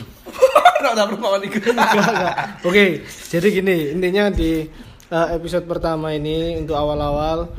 perumpamaan. 0.84 1.40
Enggak, 1.46 1.96
enggak. 2.11 2.34
Oke, 2.66 3.06
jadi 3.30 3.46
gini, 3.49 3.76
intinya 3.96 4.28
di 4.34 4.66
uh, 5.11 5.28
episode 5.34 5.66
pertama 5.68 6.14
ini 6.14 6.56
untuk 6.56 6.76
awal-awal 6.78 7.50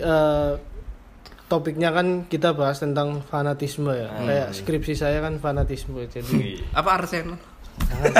uh, 0.00 0.52
topiknya 1.46 1.94
kan 1.94 2.26
kita 2.26 2.54
bahas 2.54 2.82
tentang 2.82 3.22
fanatisme 3.22 3.92
ya. 3.94 4.10
Kayak 4.10 4.48
skripsi 4.54 4.94
saya 4.98 5.18
kan 5.22 5.38
fanatisme. 5.38 5.98
Jadi 6.06 6.62
Apa 6.74 7.02
Arsenal? 7.02 7.38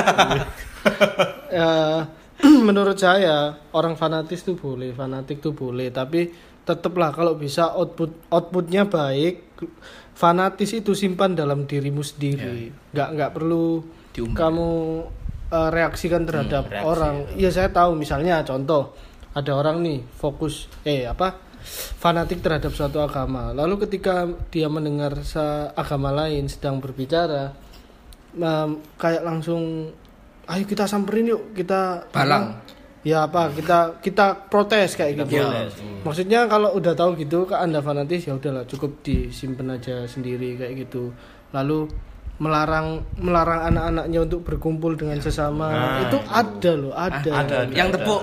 eh, 1.51 2.01
menurut 2.67 2.97
saya 2.97 3.57
orang 3.73 3.97
fanatis 3.97 4.45
tuh 4.45 4.55
boleh, 4.55 4.93
fanatik 4.93 5.41
tuh 5.41 5.57
boleh, 5.57 5.89
tapi 5.89 6.29
tetaplah 6.67 7.15
kalau 7.15 7.33
bisa 7.39 7.73
output 7.73 8.29
outputnya 8.29 8.85
baik, 8.85 9.57
fanatis 10.13 10.77
itu 10.77 10.93
simpan 10.93 11.33
dalam 11.33 11.65
dirimu 11.65 12.03
sendiri, 12.05 12.69
nggak 12.93 13.09
nggak 13.17 13.31
perlu 13.33 13.81
kamu 14.13 14.69
eh, 15.51 15.69
reaksikan 15.71 16.23
terhadap 16.27 16.67
reaksi, 16.69 16.85
orang. 16.85 17.15
Iya 17.35 17.49
saya 17.51 17.69
tahu 17.71 17.95
misalnya 17.95 18.43
contoh 18.43 18.95
ada 19.37 19.51
orang 19.53 19.85
nih 19.85 19.99
fokus 20.17 20.65
eh 20.81 21.05
apa 21.05 21.45
fanatik 21.99 22.39
terhadap 22.39 22.71
suatu 22.71 23.03
agama, 23.03 23.51
lalu 23.51 23.83
ketika 23.85 24.23
dia 24.47 24.71
mendengar 24.71 25.19
agama 25.75 26.15
lain 26.15 26.47
sedang 26.47 26.79
berbicara, 26.79 27.51
em, 28.39 28.79
kayak 28.95 29.23
langsung 29.27 29.91
ayo 30.47 30.63
kita 30.63 30.87
samperin 30.87 31.35
yuk 31.35 31.51
kita 31.51 32.07
Balang. 32.07 32.55
ya 33.03 33.27
apa 33.27 33.51
kita 33.51 33.99
kita 33.99 34.47
protes 34.47 34.95
kayak 34.95 35.27
gitu. 35.27 35.43
maksudnya 36.07 36.47
kalau 36.47 36.71
udah 36.71 36.95
tahu 36.95 37.19
gitu 37.19 37.43
ke 37.43 37.55
anda 37.59 37.83
fanatis 37.83 38.23
ya 38.31 38.39
udahlah 38.39 38.63
cukup 38.63 39.03
disimpan 39.03 39.75
aja 39.75 40.07
sendiri 40.07 40.55
kayak 40.55 40.87
gitu. 40.87 41.11
Lalu 41.51 41.91
melarang 42.37 42.87
melarang 43.15 43.65
anak-anaknya 43.67 44.19
untuk 44.21 44.41
berkumpul 44.41 44.93
dengan 44.93 45.17
sesama 45.17 45.67
Nah, 45.67 45.99
itu 46.03 46.17
ada 46.23 46.71
loh 46.73 46.93
ada, 46.93 47.29
ada, 47.35 47.55
ada. 47.63 47.71
Yang 47.71 47.89
tepuk. 47.95 48.21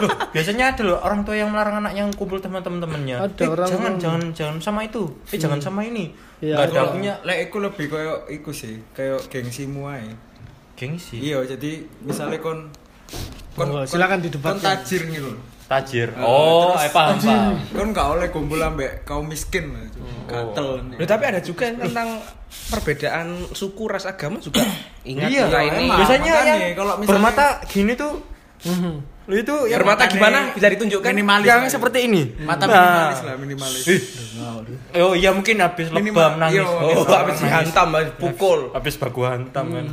Loh, 0.00 0.08
biasanya 0.34 0.72
ada 0.72 0.82
loh 0.82 0.98
orang 0.98 1.20
tua 1.22 1.36
yang 1.36 1.52
melarang 1.52 1.76
anaknya 1.78 2.08
kumpul 2.10 2.40
sama 2.40 2.58
teman-temannya. 2.58 3.20
Ada 3.20 3.36
Eh, 3.38 3.48
orang- 3.48 3.68
jangan 3.68 3.92
jangan 3.96 4.22
jangan 4.32 4.56
sama 4.58 4.80
itu. 4.82 5.04
Eh 5.28 5.36
jangan 5.36 5.60
sama 5.60 5.84
ini. 5.84 6.16
Iya, 6.40 6.56
Nggak 6.56 6.68
ada 6.72 6.80
punya 6.90 7.12
Lek 7.20 7.38
iku 7.46 7.56
lebih 7.60 7.86
koyo 7.86 8.24
iku 8.26 8.50
sih, 8.50 8.80
kayak 8.90 9.28
gengsimu 9.28 9.84
ae. 9.86 10.08
gengsi. 10.72 11.20
Iya, 11.20 11.44
jadi 11.46 11.84
misalnya 12.00 12.40
kon 12.40 12.72
Monggo, 13.52 13.84
silakan 13.84 14.24
didebatkan. 14.24 14.56
Kon 14.56 14.64
tajir 14.64 15.04
nih. 15.04 15.20
Tajir. 15.70 16.10
Oh, 16.18 16.74
eh 16.74 16.90
paham 16.90 17.14
paham. 17.16 17.54
Kon 17.70 17.94
gak 17.94 18.08
oleh 18.10 18.26
kumpul 18.28 18.58
ambek 18.58 19.06
kaum 19.06 19.22
miskin 19.24 19.70
lah. 19.70 19.86
Gatel. 20.26 20.82
Loh, 20.98 21.06
tapi 21.06 21.24
ada 21.24 21.38
juga 21.38 21.62
yang 21.64 21.78
tentang 21.80 22.18
perbedaan 22.66 23.26
suku, 23.50 23.86
ras, 23.86 24.02
agama 24.02 24.38
juga. 24.38 24.66
Ingat 25.02 25.30
Iya, 25.30 25.46
ini. 25.46 25.86
emang. 25.86 25.98
Biasanya 26.02 26.32
yang 26.44 26.60
kalau 26.74 26.94
misalnya- 26.98 27.06
bermata 27.08 27.44
gini 27.64 27.94
tuh 27.94 28.18
Mhm. 28.60 28.94
lu 29.24 29.34
itu 29.36 29.56
yang 29.66 29.78
Bermata 29.78 30.04
makanya 30.04 30.12
gimana? 30.12 30.38
Bisa 30.50 30.66
ditunjukkan? 30.68 31.08
minimalis 31.08 31.46
yang 31.46 31.62
seperti 31.64 31.98
ini. 32.02 32.22
Mata 32.40 32.64
Nah. 32.64 32.74
minimalis 32.74 33.20
lah, 33.22 33.34
minimalis. 33.38 33.84
Oh 34.98 35.14
iya 35.14 35.30
mungkin 35.30 35.56
habis 35.56 35.86
lebam 35.88 36.34
nangis. 36.36 36.58
iya, 36.58 36.66
Oh, 36.66 37.06
habis 37.06 37.38
dihantam, 37.38 37.88
habis 37.94 38.10
pukul. 38.18 38.74
habis 38.74 38.94
baku 38.96 39.22
hantam 39.22 39.70
kan. 39.70 39.86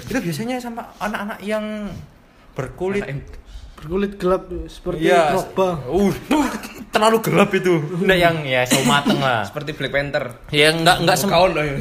Itu 0.00 0.16
biasanya 0.18 0.56
sama 0.58 0.96
anak-anak 0.96 1.38
yang 1.40 1.92
berkulit 2.52 3.04
berkulit 3.84 4.16
gelap 4.16 4.48
seperti 4.64 5.12
Iya. 5.12 5.36
Drogba 5.36 5.68
Uh, 5.92 6.08
terlalu 6.94 7.18
gelap 7.20 7.50
itu. 7.52 7.76
Enggak 8.00 8.18
yang 8.18 8.36
ya 8.48 8.64
sawo 8.64 8.82
mateng 8.88 9.20
lah. 9.20 9.44
Seperti 9.44 9.76
Black 9.76 9.92
Panther. 9.92 10.24
Ya 10.48 10.72
enggak 10.72 11.04
enggak 11.04 11.16
semua. 11.20 11.34
Kaun 11.36 11.50
loh 11.52 11.64
ya. 11.68 11.76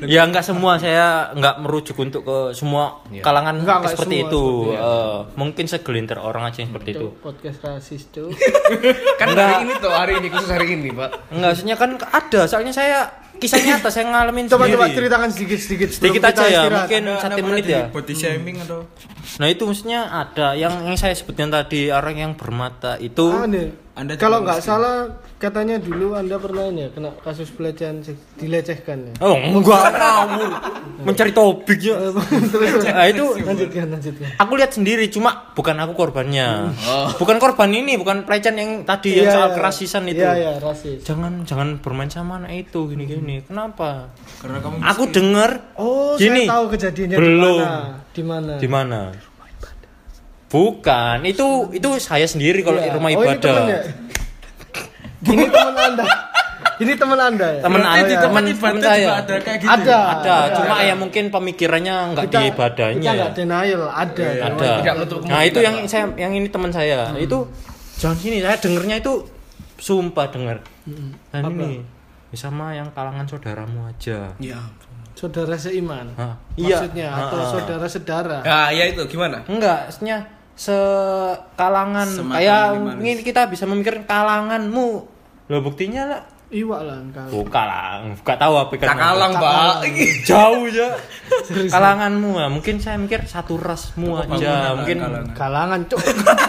Ya 0.00 0.24
enggak 0.24 0.40
semua 0.40 0.80
saya 0.80 1.28
enggak 1.36 1.60
merujuk 1.60 1.92
untuk 2.00 2.24
ke 2.24 2.38
semua 2.56 3.04
kalangan 3.20 3.60
Enggak, 3.60 3.84
enggak 3.84 3.92
seperti 3.92 4.16
semua, 4.24 4.30
itu. 4.32 4.44
Eh, 4.72 5.18
mungkin 5.36 5.64
segelintir 5.68 6.16
orang 6.16 6.48
aja 6.48 6.64
yang 6.64 6.72
seperti 6.72 6.90
itu. 6.96 7.06
Tuh, 7.06 7.12
podcast 7.20 7.58
rasis 7.60 8.02
tuh 8.08 8.32
Kan 9.20 9.36
hari 9.36 9.68
ini 9.68 9.74
tuh, 9.76 9.92
hari 9.92 10.12
ini 10.16 10.28
khusus 10.32 10.48
hari 10.48 10.72
ini, 10.72 10.88
Pak. 10.96 11.36
Enggak, 11.36 11.48
maksudnya 11.52 11.76
kan 11.76 11.90
ada. 12.00 12.40
Soalnya 12.48 12.72
saya 12.72 12.98
kisah 13.40 13.58
nyata 13.58 13.88
saya 13.88 14.04
ngalamin 14.06 14.46
coba 14.46 14.64
sendiri. 14.64 14.76
coba 14.76 14.86
ceritakan 14.92 15.28
sedikit 15.28 15.58
sedikit 15.58 15.88
Sedikit 15.90 16.22
aja 16.22 16.44
ya, 16.44 16.62
mungkin 16.66 17.02
satu 17.16 17.40
menit 17.42 17.64
ya. 17.64 17.82
Body 17.88 18.12
shaming 18.12 18.60
atau 18.60 18.84
Nah 19.32 19.46
itu 19.46 19.62
maksudnya 19.62 20.04
ada 20.06 20.52
yang 20.52 20.84
yang 20.84 20.94
saya 20.94 21.12
sebutkan 21.12 21.48
tadi 21.48 21.88
orang 21.88 22.14
yang 22.14 22.32
bermata 22.34 22.94
itu 22.96 23.32
Ah. 23.32 23.48
Anda 23.90 24.16
kalau 24.16 24.40
nggak 24.40 24.60
salah 24.60 25.12
katanya 25.36 25.76
dulu 25.76 26.14
anda 26.14 26.36
pernah 26.36 26.64
ini 26.64 26.82
ya 26.82 26.90
kena 26.90 27.10
kasus 27.20 27.52
pelecehan 27.52 28.00
dilecehkan 28.34 28.96
ya 29.02 29.12
oh 29.20 29.36
enggak 29.36 29.92
ngawur 29.92 30.48
mencari 31.04 31.32
topik 31.32 31.76
ya. 31.80 31.96
Nah, 32.86 33.04
itu 33.06 33.24
lanjutkan 33.36 33.92
lanjutkan 33.92 34.28
aku 34.36 34.52
lihat 34.56 34.72
sendiri 34.72 35.04
cuma 35.08 35.52
bukan 35.52 35.76
aku 35.76 35.92
korbannya. 35.92 36.72
Bukan 37.16 37.36
korban 37.36 37.68
ini, 37.68 37.96
bukan 37.96 38.24
pelecehan 38.24 38.56
yang 38.56 38.70
tadi 38.84 39.20
yang 39.20 39.28
Iya, 39.28 39.34
soal 39.34 39.48
iya. 39.48 39.56
kerasisan 39.58 40.04
itu. 40.06 40.22
iya 40.22 40.32
iya 40.34 40.52
rasis 40.56 41.04
Jangan 41.04 41.44
jangan 41.44 41.68
bermain 41.78 42.08
sama 42.08 42.40
anak 42.40 42.70
itu 42.70 42.88
gini-gini. 43.30 43.46
Kenapa? 43.46 44.10
karena 44.40 44.58
kamu 44.58 44.74
Aku 44.82 45.02
dengar 45.08 45.50
oh 45.76 46.18
Gini, 46.18 46.42
saya 46.44 46.52
tahu 46.58 46.64
kejadiannya 46.74 47.16
belum. 47.16 47.58
di 48.10 48.22
mana 48.26 48.52
di 48.58 48.68
mana? 48.68 49.00
Bukan, 50.50 51.22
itu 51.22 51.46
itu 51.70 51.88
saya 52.02 52.26
sendiri 52.26 52.66
kalau 52.66 52.82
di 52.82 52.90
rumah 52.90 53.14
oh, 53.14 53.22
ibadah. 53.22 53.70
ya? 53.70 53.80
ini 55.22 55.46
teman 55.46 55.76
anda 55.78 56.06
ini 56.80 56.92
teman 56.96 57.20
anda 57.20 57.48
ya 57.54 57.60
Temen 57.60 57.82
Oh, 57.84 57.92
anda, 57.92 58.08
iya. 58.08 58.18
temen 58.24 58.44
ibadah 58.48 58.56
temen 58.58 58.80
juga 58.80 58.88
saya. 58.88 59.08
ada 59.20 59.34
kayak 59.36 59.58
gitu. 59.60 59.70
ada 59.70 59.98
Ada, 60.16 60.36
cuma 60.56 60.74
ya 60.80 60.94
mungkin 60.96 61.24
pemikirannya 61.28 61.94
nggak 62.16 62.24
di 62.24 62.32
kita 62.32 62.40
ibadahnya. 62.50 63.10
nggak 63.14 63.32
denial 63.36 63.82
ada 63.86 64.26
ada. 64.42 64.70
Tidak 64.80 64.94
menutup 64.96 65.18
Nah, 65.22 65.42
itu 65.44 65.58
yang 65.60 65.76
saya 65.86 66.04
yang 66.16 66.32
ini 66.32 66.48
teman 66.48 66.72
saya. 66.72 67.12
Itu 67.14 67.46
jangan 68.00 68.16
sini, 68.16 68.40
saya 68.40 68.56
dengernya 68.56 68.96
itu 68.98 69.12
sumpah 69.76 70.26
denger. 70.32 70.58
Dan 71.30 71.42
ini 71.52 71.84
sama 72.32 72.70
yang 72.72 72.86
kalangan 72.90 73.26
saudaramu 73.26 73.86
aja. 73.86 74.30
Ya. 74.38 74.60
saudara 75.10 75.52
seiman 75.52 76.08
Hah, 76.16 76.32
iya. 76.56 76.80
maksudnya 76.80 77.08
Ha, 77.12 77.20
atau 77.28 77.38
ha. 77.38 77.48
saudara 77.52 77.84
sedara 77.84 78.38
Ya, 78.40 78.60
ya 78.72 78.84
itu 78.88 79.02
gimana? 79.04 79.44
Enggak, 79.44 79.90
maksudnya 79.90 80.24
sekalangan 80.56 82.08
Semacam 82.08 82.36
kayak 82.36 82.64
ini 83.00 83.20
kita 83.20 83.42
bisa 83.46 83.64
memikirkan 83.64 84.04
kalanganmu. 84.04 84.88
Loh 85.46 85.60
buktinya 85.60 86.04
lah. 86.06 86.22
iwa 86.50 86.82
lah 86.82 86.98
engkau 86.98 87.30
Buka 87.30 87.62
lah, 87.62 88.02
enggak 88.02 88.34
tahu 88.34 88.54
apa 88.58 88.72
ikan 88.74 88.88
Cakalang, 88.90 89.32
apa. 89.36 89.46
Pak. 89.46 89.74
Jauh 90.30 90.66
ya. 90.66 90.90
Kalanganmu 91.70 92.30
ya, 92.36 92.48
mungkin 92.48 92.74
saya 92.82 92.98
mikir 92.98 93.22
satu 93.22 93.54
rasmu 93.54 94.18
aja, 94.18 94.26
bangunan 94.26 94.74
mungkin 94.74 94.98
kalangan. 94.98 95.24
kalangan 95.38 95.80
cuk 95.86 96.00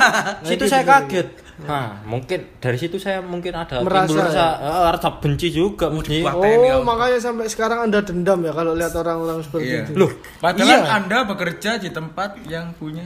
situ 0.50 0.66
saya 0.66 0.82
kaget. 0.82 1.28
Nah, 1.62 2.02
mungkin 2.04 2.58
dari 2.58 2.74
situ 2.76 2.98
saya 2.98 3.22
mungkin 3.22 3.54
ada 3.54 3.86
Merasa 3.86 4.10
timbul 4.10 4.18
rasa 4.24 4.46
ya? 4.58 4.66
eh, 4.66 4.90
rasa 4.92 5.10
benci 5.18 5.48
juga 5.50 5.88
mungkin. 5.88 6.26
Oh, 6.26 6.42
kamu. 6.42 6.82
makanya 6.82 7.20
sampai 7.22 7.46
sekarang 7.46 7.86
Anda 7.86 8.02
dendam 8.02 8.42
ya 8.42 8.50
kalau 8.50 8.74
lihat 8.74 8.94
orang-orang 8.94 9.40
seperti 9.42 9.68
Iya. 9.68 9.82
itu. 9.84 9.92
Loh, 9.94 10.12
Padahal 10.38 10.66
iya. 10.82 10.90
Anda 10.92 11.18
bekerja 11.24 11.72
di 11.78 11.90
tempat 11.90 12.42
yang 12.46 12.74
punya 12.76 13.06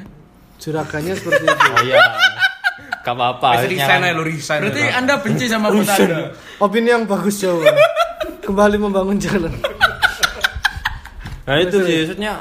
Juragannya 0.55 1.13
seperti 1.13 1.43
itu. 1.43 1.65
Oh 1.67 1.83
iya. 1.83 1.99
Gak 3.03 3.11
apa-apa. 3.11 3.59
Masih 3.59 3.69
resign 3.71 4.01
aja 4.01 4.13
lu 4.13 4.23
resign. 4.23 4.59
Berarti 4.63 4.81
Pak. 4.81 4.97
Anda 4.97 5.13
benci 5.19 5.45
sama 5.45 5.67
bos 5.69 5.85
Anda. 5.85 6.17
Opini 6.57 6.89
yang 6.89 7.03
bagus 7.03 7.35
jauh. 7.37 7.59
Kembali 8.41 8.77
membangun 8.79 9.19
jalan. 9.19 9.51
Nah 11.45 11.55
itu 11.59 11.77
sih 11.83 11.97
maksudnya 12.07 12.33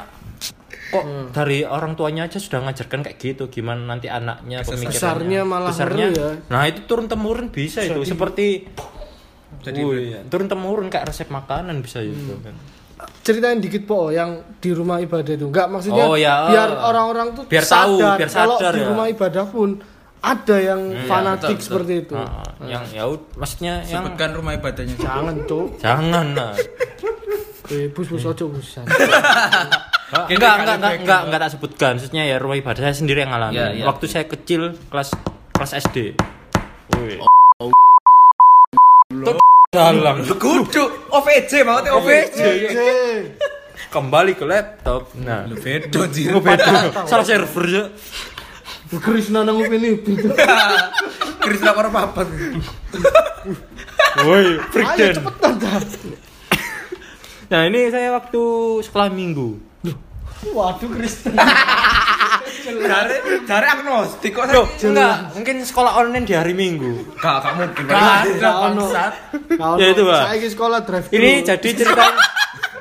kok 0.95 1.05
dari 1.31 1.59
orang 1.63 1.93
tuanya 1.93 2.23
aja 2.25 2.37
sudah 2.37 2.63
ngajarkan 2.63 3.03
kayak 3.03 3.19
gitu? 3.19 3.45
Gimana 3.49 3.83
nanti 3.85 4.07
anaknya 4.07 4.63
pemikirannya? 4.63 4.95
Besarnya 4.95 5.41
malah 5.43 5.71
besarnya 5.71 6.07
ya. 6.09 6.29
nah 6.47 6.63
itu 6.65 6.85
turun 6.85 7.05
temurun 7.05 7.49
bisa 7.49 7.81
itu. 7.81 8.01
Seperti 8.05 8.71
Jadi- 9.57 9.81
Wih, 9.81 10.23
turun 10.27 10.45
temurun 10.45 10.87
kayak 10.87 11.09
resep 11.09 11.29
makanan 11.29 11.81
bisa 11.81 11.99
itu 11.99 12.37
kan. 12.39 12.53
Ceritain 13.21 13.59
dikit 13.59 13.85
po 13.85 14.09
yang 14.09 14.39
di 14.59 14.71
rumah 14.71 14.97
ibadah 14.99 15.29
itu. 15.31 15.47
Enggak 15.47 15.67
maksudnya 15.67 16.05
Oh, 16.05 16.15
ya. 16.15 16.47
biar 16.47 16.71
orang-orang 16.71 17.33
tuh 17.33 17.45
Biar 17.45 17.63
tahu, 17.63 17.97
biar 18.01 18.29
kalau 18.29 18.57
sadar 18.57 18.73
di 18.73 18.81
ya. 18.81 18.89
rumah 18.89 19.07
ibadah 19.07 19.45
pun 19.45 19.81
ada 20.21 20.57
yang 20.57 20.81
Iya, 20.91 21.05
fanatik 21.05 21.49
betul, 21.51 21.55
betul. 21.55 21.67
seperti 21.67 21.93
itu. 21.99 22.15
Ah, 22.15 22.49
yang 22.63 22.85
ya 22.89 23.05
ud- 23.07 23.29
maksudnya 23.35 23.75
yang 23.83 24.05
Sebutkan 24.05 24.31
rumah 24.33 24.53
ibadahnya. 24.53 24.97
jangan 24.97 25.37
tuh 25.45 25.65
jangan 25.77 26.27
lah 26.33 26.53
eh 27.67 27.89
bus 27.89 28.05
bus 28.07 28.25
ojo 28.27 28.45
busan 28.51 28.85
Ah, 30.13 30.29
enggak, 30.29 30.55
enggak, 30.61 30.77
enggak, 30.77 30.93
enggak, 31.01 31.21
enggak 31.25 31.41
tak 31.41 31.51
sebutkan. 31.57 31.93
Maksudnya 31.97 32.23
ya 32.29 32.37
rumah 32.37 32.57
ibadah 32.61 32.83
saya 32.85 32.97
sendiri 32.97 33.25
yang 33.25 33.33
ngalamin. 33.33 33.57
Ya, 33.57 33.67
ya. 33.73 33.85
Waktu 33.89 34.05
saya 34.05 34.25
kecil 34.29 34.77
kelas 34.93 35.17
kelas 35.57 35.73
SD. 35.89 35.97
Tuh 39.09 39.39
dalang. 39.73 40.23
Kudu 40.27 41.09
OVJ 41.11 41.53
maksudnya 41.65 41.93
OVJ. 41.97 42.41
Kembali 43.91 44.33
ke 44.37 44.45
laptop. 44.45 45.15
Nah, 45.19 45.47
Lu 45.47 45.57
bedo 45.59 46.07
jir. 46.11 46.35
Oh, 46.35 46.43
beda. 46.43 46.91
Salah 47.11 47.27
server 47.27 47.65
ya. 47.67 47.85
Krishna 48.95 49.43
nang 49.43 49.59
ini 49.59 49.99
pintu 49.99 50.31
Krisna 51.45 51.75
karo 51.75 51.91
papat. 51.91 52.31
Woi, 54.23 54.55
ayo 54.55 54.63
Frikden. 54.71 55.19
cepetan 55.19 55.53
dah 55.59 55.83
Nah, 57.51 57.61
ini 57.67 57.91
saya 57.91 58.15
waktu 58.15 58.43
sekolah 58.87 59.11
minggu. 59.11 59.74
Waduh 60.51 60.91
Krishna 60.91 61.33
Jare 62.65 63.17
jare 63.45 63.67
agnostik 63.71 64.33
kok. 64.33 64.49
Loh, 64.49 64.65
enggak, 64.75 65.37
mungkin 65.37 65.57
sekolah 65.61 65.93
online 65.95 66.25
di 66.25 66.33
hari 66.33 66.53
Minggu. 66.53 67.13
Gak 67.15 67.45
gak 67.45 67.53
mungkin. 67.55 67.85
ada 67.93 68.51
bangsat 68.73 69.13
Ya, 69.77 69.87
itu, 69.87 70.03
Pak. 70.03 70.23
saya 70.27 70.49
sekolah 70.49 70.79
drive 70.81 71.07
Ini 71.11 71.31
jadi 71.45 71.69
cerita 71.71 72.05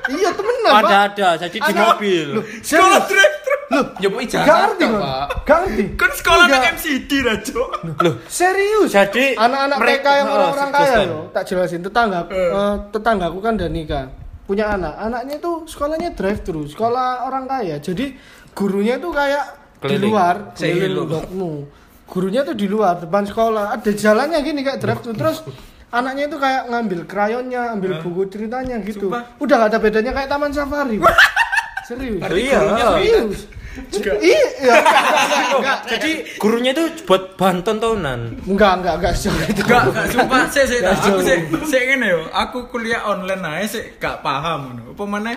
iya 0.06 0.28
temenan 0.32 0.68
pak 0.70 0.80
ada 0.84 0.98
ada, 1.06 1.28
jadi 1.38 1.56
di 1.58 1.72
mobil. 1.74 2.28
Sekolah 2.60 3.00
drive 3.04 3.34
Loh, 3.66 3.84
nyebut 3.98 4.20
ijazah. 4.22 4.44
Gak 4.44 4.56
ngerti 4.62 4.84
Pak. 4.86 5.00
kan? 5.00 5.26
Gak 5.42 5.58
ngerti. 5.64 5.82
Kan 5.96 6.10
sekolah 6.14 6.44
nang 6.46 6.64
MCD 6.70 7.10
rajo. 7.20 7.62
Loh, 7.98 8.14
Serius. 8.26 8.88
Jadi, 8.88 9.24
anak-anak 9.34 9.76
mereka- 9.78 10.04
TK 10.04 10.16
yang 10.16 10.28
orang-orang 10.30 10.68
kaya 10.70 10.96
loh, 11.06 11.22
tak 11.28 11.42
jelasin 11.44 11.80
tetangga 11.80 12.20
eh, 12.28 12.74
tetanggaku 12.90 13.38
kan 13.40 13.52
udah 13.54 13.68
nikah. 13.68 14.04
Punya 14.44 14.76
anak. 14.76 14.94
Anaknya 15.00 15.36
tuh 15.40 15.64
sekolahnya 15.64 16.12
drive 16.12 16.40
thru, 16.44 16.68
sekolah 16.68 17.24
orang 17.24 17.48
kaya. 17.48 17.80
Jadi 17.80 18.12
gurunya 18.52 19.00
tuh 19.00 19.10
kayak 19.10 19.44
di 19.80 19.88
Keliling. 19.88 20.04
luar, 20.12 20.34
Say 20.56 20.72
keliling. 20.76 21.64
Gurunya 22.04 22.40
tuh 22.44 22.52
di 22.52 22.66
luar 22.68 23.00
depan 23.00 23.24
sekolah. 23.24 23.72
Ada 23.80 23.90
jalannya 23.92 24.38
gini 24.44 24.60
kayak 24.60 24.78
drive 24.80 25.00
thru 25.00 25.12
terus 25.16 25.40
anaknya 25.88 26.28
itu 26.28 26.36
kayak 26.36 26.62
ngambil 26.68 27.00
krayonnya, 27.08 27.62
ambil 27.72 28.02
buku 28.04 28.28
ceritanya 28.28 28.76
gitu. 28.84 29.08
Udah 29.40 29.54
gak 29.64 29.70
ada 29.72 29.78
bedanya 29.80 30.12
kayak 30.12 30.28
taman 30.28 30.52
safari. 30.52 31.00
Serius. 31.88 32.20
Iya. 32.20 32.60
Serius. 32.96 33.38
Iya, 33.74 34.44
enggak, 34.60 34.78
enggak, 34.86 35.42
enggak. 35.58 35.78
Jadi 35.90 36.10
gurunya 36.38 36.70
itu 36.70 36.84
buat 37.06 37.34
bahan 37.34 37.66
tontonan. 37.66 38.20
Enggak, 38.46 38.72
enggak, 38.80 38.94
enggak 39.02 39.12
sejauh 39.18 39.40
itu. 39.50 39.62
Enggak, 39.66 39.82
enggak 39.90 40.06
sumpah 40.14 40.42
sik 40.54 40.66
Gak 40.80 40.94
aku 40.94 41.18
sik 41.22 41.40
sik 41.66 41.82
ngene 41.90 42.06
yo. 42.06 42.20
Aku 42.30 42.58
kuliah 42.70 43.02
online 43.06 43.42
ae 43.42 43.66
sik 43.66 43.98
gak 43.98 44.22
paham 44.22 44.78
ngono. 44.78 44.82
Apa 44.94 45.04
maneh 45.04 45.36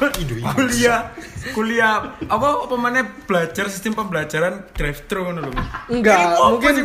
kuliah 0.00 1.12
kuliah 1.52 2.16
apa 2.30 2.48
apa 2.68 2.74
maneh 2.78 3.02
belajar 3.26 3.66
sistem 3.68 3.92
pembelajaran 3.96 4.70
drive 4.76 5.00
thru 5.08 5.28
ngono 5.28 5.50
lho. 5.50 5.52
Enggak, 5.92 6.36
mungkin 6.36 6.70
sih 6.72 6.84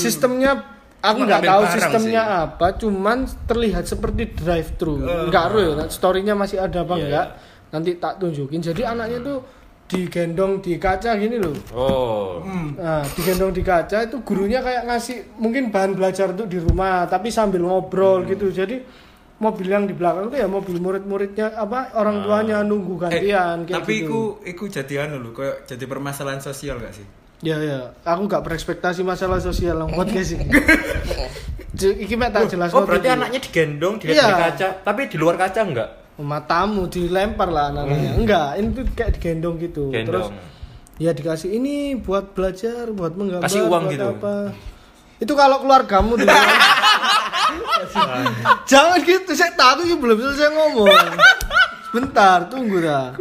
sistemnya 0.00 0.74
aku 1.04 1.20
nggak 1.28 1.42
tahu 1.44 1.62
barang 1.62 1.74
sistemnya 1.76 2.22
sih. 2.24 2.42
apa, 2.48 2.66
cuman 2.80 3.18
terlihat 3.44 3.84
seperti 3.84 4.22
drive 4.32 4.70
thru. 4.80 5.04
Eh. 5.04 5.28
Enggak 5.28 5.44
ru 5.52 5.58
ya, 5.60 5.84
storynya 5.92 6.34
masih 6.36 6.62
ada 6.64 6.84
apa 6.84 6.94
Iya, 6.96 7.04
enggak? 7.04 7.26
Nanti 7.74 7.90
tak 7.98 8.22
tunjukin. 8.22 8.60
Jadi 8.62 8.82
anaknya 8.86 9.18
tuh 9.20 9.38
digendong 9.86 10.58
di 10.58 10.74
kaca 10.74 11.12
gini 11.14 11.36
loh. 11.36 11.52
Oh. 11.70 12.40
Nah, 12.74 13.04
digendong 13.10 13.50
di 13.50 13.60
kaca 13.60 14.02
itu 14.02 14.20
gurunya 14.20 14.58
kayak 14.58 14.84
ngasih 14.84 15.36
mungkin 15.36 15.68
bahan 15.68 15.92
belajar 15.92 16.30
untuk 16.30 16.46
di 16.46 16.56
rumah, 16.56 17.04
tapi 17.04 17.28
sambil 17.28 17.60
ngobrol 17.62 18.20
Hmm. 18.20 18.28
gitu. 18.28 18.48
Jadi 18.50 18.80
mobil 19.36 19.66
yang 19.66 19.84
di 19.84 19.92
belakang 19.92 20.28
itu 20.28 20.36
ya 20.36 20.46
mobil 20.46 20.78
murid-muridnya 20.78 21.52
apa 21.54 21.92
orang 21.94 22.22
tuanya 22.22 22.62
nunggu 22.62 22.96
Eh, 22.96 23.00
gantian 23.02 23.56
kayak 23.62 23.76
tapi 23.76 23.92
gitu. 23.94 24.06
iku 24.06 24.20
iku 24.42 24.64
jadi 24.70 24.94
anu 25.04 25.20
lho, 25.20 25.30
koyo 25.30 25.52
jadi 25.62 25.84
permasalahan 25.84 26.40
sosial 26.40 26.78
gak 26.78 26.94
sih? 26.94 27.04
Ya 27.42 27.60
ya, 27.60 27.92
aku 28.00 28.24
gak 28.24 28.40
berekspektasi 28.40 29.02
masalah 29.02 29.36
sosial 29.36 29.76
lang 29.76 29.92
podcast. 29.98 30.38
J- 31.74 31.98
Iki 32.04 32.14
mek 32.14 32.30
tak 32.30 32.48
jelas 32.48 32.72
Oh, 32.72 32.82
berarti 32.82 33.04
anaknya 33.06 33.36
digendong 33.38 33.98
dilihat 33.98 34.16
Iya. 34.16 34.26
di 34.26 34.34
kaca, 34.40 34.68
tapi 34.80 35.00
di 35.06 35.16
luar 35.18 35.36
kaca 35.36 35.60
enggak? 35.60 35.90
Matamu 36.20 36.86
dilempar 36.86 37.50
lah 37.50 37.74
anaknya. 37.74 38.14
Enggak, 38.14 38.48
ini 38.60 38.68
tuh 38.70 38.84
kayak 38.94 39.10
digendong 39.18 39.56
gitu. 39.58 39.90
Terus 39.90 40.30
Gendong. 40.30 41.02
ya 41.02 41.10
dikasih 41.10 41.50
ini 41.58 41.98
buat 41.98 42.36
belajar, 42.36 42.94
buat 42.94 43.18
menggambar, 43.18 43.50
Kasih 43.50 43.66
uang 43.66 43.84
buat 43.90 43.94
gitu. 43.94 44.06
apa. 44.14 44.34
Itu 45.18 45.32
kalau 45.34 45.58
keluargamu 45.62 46.14
dulu. 46.14 46.30
Jangan 48.70 48.98
gitu, 49.02 49.30
saya 49.34 49.52
tahu 49.58 49.90
belum 49.98 50.18
selesai 50.20 50.50
ngomong. 50.54 50.88
Bentar, 51.94 52.46
tunggu 52.50 52.82
dah. 52.82 53.14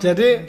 Jadi 0.00 0.48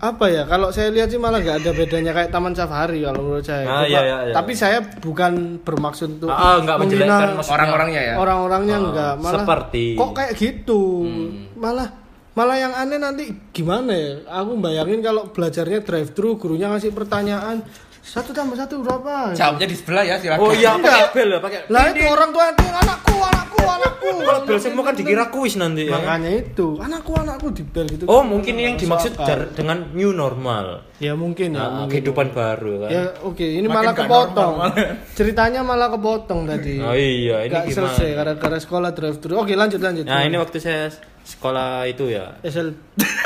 apa 0.00 0.24
ya? 0.26 0.42
Kalau 0.44 0.68
saya 0.70 0.88
lihat 0.88 1.06
sih 1.06 1.16
malah 1.16 1.38
nggak 1.38 1.60
ada 1.60 1.70
bedanya 1.70 2.10
kayak 2.10 2.28
Taman 2.28 2.52
Safari 2.52 3.00
kalau 3.00 3.20
menurut 3.20 3.44
saya. 3.44 3.64
Ah, 3.64 3.84
iya, 3.84 4.00
iya, 4.00 4.16
iya. 4.24 4.34
Tapi 4.34 4.52
saya 4.52 4.80
bukan 4.80 5.60
bermaksud 5.60 6.16
untuk 6.16 6.28
Ah, 6.28 6.56
nggak 6.56 6.76
menghina 6.76 7.04
menjelekkan 7.04 7.28
maksudnya. 7.34 7.54
Orang-orangnya 7.54 8.00
ya. 8.02 8.14
orang-orangnya 8.16 8.74
Ah, 8.74 8.82
enggak 8.82 9.12
malah 9.18 9.34
seperti. 9.38 9.84
kok 9.94 10.10
kayak 10.10 10.32
gitu 10.34 10.82
Hmm. 11.02 11.28
malah 11.54 11.88
malah 12.30 12.56
yang 12.56 12.72
aneh 12.72 12.96
nanti 12.96 13.24
gimana 13.50 13.92
ya 13.92 14.10
aku 14.26 14.56
bayangin 14.56 15.00
kalau 15.00 15.28
belajarnya 15.28 15.82
drive 15.82 16.10
thru 16.10 16.34
gurunya 16.34 16.68
ngasih 16.68 16.90
pertanyaan 16.90 17.60
satu 18.02 18.30
tambah 18.30 18.54
satu 18.54 18.80
berapa 18.80 19.30
Jawabnya 19.32 19.64
di 19.64 19.74
sebelah 19.74 20.02
ya 20.02 20.16
silakan. 20.16 20.40
Oh 20.40 20.50
iya, 20.50 20.72
Enggak. 20.72 20.88
pakai 20.90 21.12
bel 21.14 21.28
ya, 21.28 21.38
pakai. 21.38 21.58
lah 21.66 21.82
itu 21.86 22.02
orang 22.02 22.30
tua 22.30 22.44
nanti 22.46 22.64
anakku 22.66 23.14
anakku 23.14 23.60
anakku 23.62 24.08
Kalau 24.20 24.40
bel 24.42 24.58
semua 24.58 24.82
kan 24.82 24.94
dikira 24.94 25.24
kuis 25.28 25.54
nanti 25.54 25.84
ya. 25.84 25.92
makanya 25.94 26.30
itu 26.34 26.68
anakku 26.76 27.12
anakku 27.12 27.46
di 27.50 27.62
bel 27.62 27.86
gitu 27.86 28.04
Oh, 28.04 28.22
mungkin 28.22 28.56
yang 28.56 28.74
dimaksud 28.74 29.12
dengan 29.52 29.92
new 29.92 30.10
normal. 30.10 30.88
ya 30.96 31.12
mungkin 31.14 31.52
ya 31.52 31.60
Nah, 31.60 31.68
mungkin. 31.78 31.92
kehidupan 31.94 32.26
baru 32.30 32.72
kan. 32.78 32.90
ya 32.90 33.02
oke 33.22 33.40
ini 33.42 33.64
Makin 33.64 33.76
malah 33.78 33.94
kepotong 33.94 34.52
normal. 34.54 34.70
ceritanya 35.18 35.60
malah 35.60 35.88
kepotong 35.90 36.40
tadi 36.46 36.74
Oh 36.78 36.92
iya, 36.92 37.36
ini 37.42 37.52
Gak 37.52 37.64
gimana? 37.66 37.76
selesai 37.92 38.08
gara-gara 38.12 38.58
sekolah 38.58 38.90
drive 38.90 39.18
thru 39.18 39.34
oke 39.36 39.52
lanjut 39.52 39.78
lanjut 39.78 40.04
Nah, 40.04 40.20
ini 40.22 40.36
waktu 40.36 40.56
saya 40.56 40.88
sekolah 41.22 41.84
itu 41.84 42.08
ya. 42.08 42.32
SL 42.42 42.72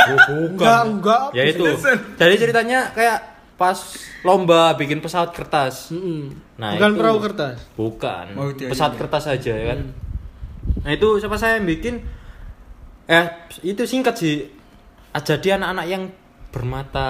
Oh, 0.05 0.19
enggak 0.45 0.81
enggak 0.85 1.23
Ya 1.31 1.43
itu. 1.47 1.65
Jadi 2.15 2.35
ceritanya 2.37 2.91
kayak 2.91 3.34
pas 3.55 3.79
lomba 4.27 4.75
bikin 4.75 4.99
pesawat 4.99 5.31
kertas. 5.31 5.95
Mm-mm. 5.95 6.35
Nah, 6.59 6.75
bukan 6.75 6.91
itu- 6.91 6.99
perahu 6.99 7.19
kertas 7.23 7.57
Bukan. 7.79 8.25
Oh, 8.35 8.51
iya, 8.51 8.69
pesawat 8.71 8.93
iya. 8.95 9.01
kertas 9.01 9.25
aja 9.31 9.53
ya 9.55 9.65
kan. 9.75 9.81
Nah, 10.83 10.91
itu 10.91 11.09
siapa 11.23 11.37
saya 11.39 11.61
yang 11.61 11.67
bikin 11.69 12.03
eh 13.07 13.27
itu 13.63 13.83
singkat 13.85 14.15
sih. 14.19 14.49
Jadi 15.15 15.55
anak-anak 15.55 15.87
yang 15.87 16.03
bermata 16.55 17.07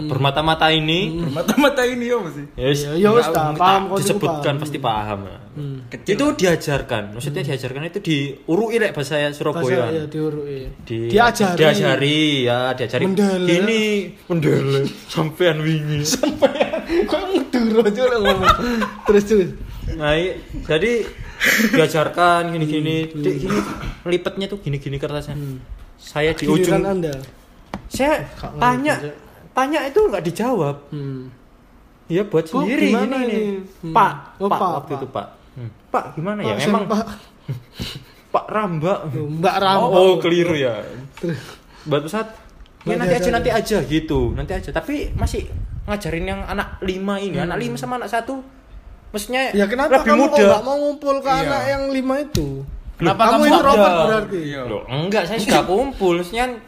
bermata-mata 0.00 0.70
ini 0.70 1.18
Bermata-mata 1.18 1.82
ini 1.82 2.06
apa 2.08 2.30
sih? 2.30 2.46
ya 2.54 2.66
wis, 2.70 2.80
Ya, 2.80 2.92
ya 2.94 3.10
wis, 3.10 3.26
tak 3.26 3.42
nggak 3.44 3.58
paham, 3.58 3.82
kau 3.84 3.98
disebutkan 3.98 4.38
paham. 4.46 4.62
pasti 4.62 4.78
paham. 4.78 5.18
ya. 5.24 5.38
Kecil. 5.88 6.14
Itu 6.14 6.26
diajarkan, 6.34 7.02
maksudnya 7.10 7.42
diajarkan 7.42 7.82
itu 7.84 7.98
diurui 8.00 8.76
lek 8.76 8.90
bahasa 8.90 9.18
Surabaya. 9.30 9.66
Bahasa 9.66 9.90
ya 9.92 10.04
diurui. 10.06 10.70
di 10.80 10.96
Diajari. 11.08 11.58
diajari 11.58 12.18
ya 12.44 12.58
diajari 12.72 13.04
Mendele. 13.04 13.46
gini 13.48 13.82
mendele 14.24 14.80
sampean 15.12 15.58
wingi 15.58 16.06
Kok 17.04 17.20
ngedur 17.50 17.82
aja 17.82 18.02
lah 18.04 18.18
ngomong. 18.20 18.54
Terus 19.04 19.24
terus. 19.24 19.50
nah 19.94 20.14
jadi 20.64 20.92
diajarkan 21.70 22.50
gini 22.50 22.64
gini 22.64 22.96
Dek, 23.12 23.34
gini 23.36 23.58
lipetnya 24.06 24.46
tuh 24.46 24.58
gini 24.58 24.78
gini 24.78 24.96
kertasnya 24.96 25.36
saya 25.94 26.32
di 26.32 26.44
ujung 26.46 26.80
Anda. 26.80 27.14
Saya 27.94 28.14
Kak, 28.34 28.50
tanya 28.56 28.94
ngerti, 28.96 29.10
tanya 29.50 29.78
itu 29.84 30.00
nggak 30.02 30.24
dijawab 30.24 30.76
Hmm. 30.90 31.30
ya 32.06 32.22
buat 32.22 32.44
Bu, 32.44 32.50
sendiri 32.60 32.90
gimana 32.90 33.16
gini, 33.16 33.24
ini? 33.24 33.32
nih. 33.32 33.46
Hmm. 33.80 33.94
pak 33.94 34.14
Oh, 34.36 34.46
pak 34.46 34.58
Pak, 34.58 34.70
waktu 34.76 34.90
Pak. 34.90 34.98
itu 34.98 35.06
pak 35.08 35.26
Hmm. 35.54 35.70
pak 35.88 36.04
gimana 36.12 36.40
ya 36.42 36.52
Pak, 36.52 36.66
emang 36.66 36.84
Pak 36.84 37.04
pak 38.34 38.44
ramba 38.46 38.94
Mbak 39.08 39.56
Ram. 39.56 39.78
oh 39.86 40.18
keliru 40.18 40.52
ya 40.52 40.82
buat 41.84 42.02
pesawat 42.02 42.34
ya 42.82 42.94
nanti 42.94 43.14
aja 43.14 43.30
nanti 43.30 43.48
aja 43.48 43.78
gitu 43.80 44.34
nanti 44.34 44.52
aja 44.52 44.70
tapi 44.70 45.14
masih 45.14 45.46
ngajarin 45.84 46.26
yang 46.26 46.40
anak 46.42 46.76
lima 46.80 47.16
ini 47.16 47.38
anak 47.38 47.56
lima 47.56 47.76
sama 47.76 47.96
anak 47.96 48.10
satu 48.10 48.42
maksudnya 49.08 49.54
Ya 49.54 49.64
kenapa 49.64 50.02
lebih 50.02 50.10
kamu 50.10 50.22
kok 50.24 50.30
muda 50.32 50.44
nggak 50.50 50.64
mau 50.64 50.76
ngumpul 50.76 51.14
ke 51.16 51.30
Iya. 51.30 51.40
anak 51.40 51.62
yang 51.64 51.82
lima 51.88 52.14
itu? 52.18 52.48
Kenapa 53.04 53.22
kamu 53.22 53.32
kamu 53.34 53.44
introvert 53.50 53.94
berarti? 54.00 54.38
Iya. 54.40 54.60
Loh, 54.64 54.82
enggak 54.86 55.22
saya 55.24 55.38
sudah 55.38 55.62
kumpul 55.62 56.16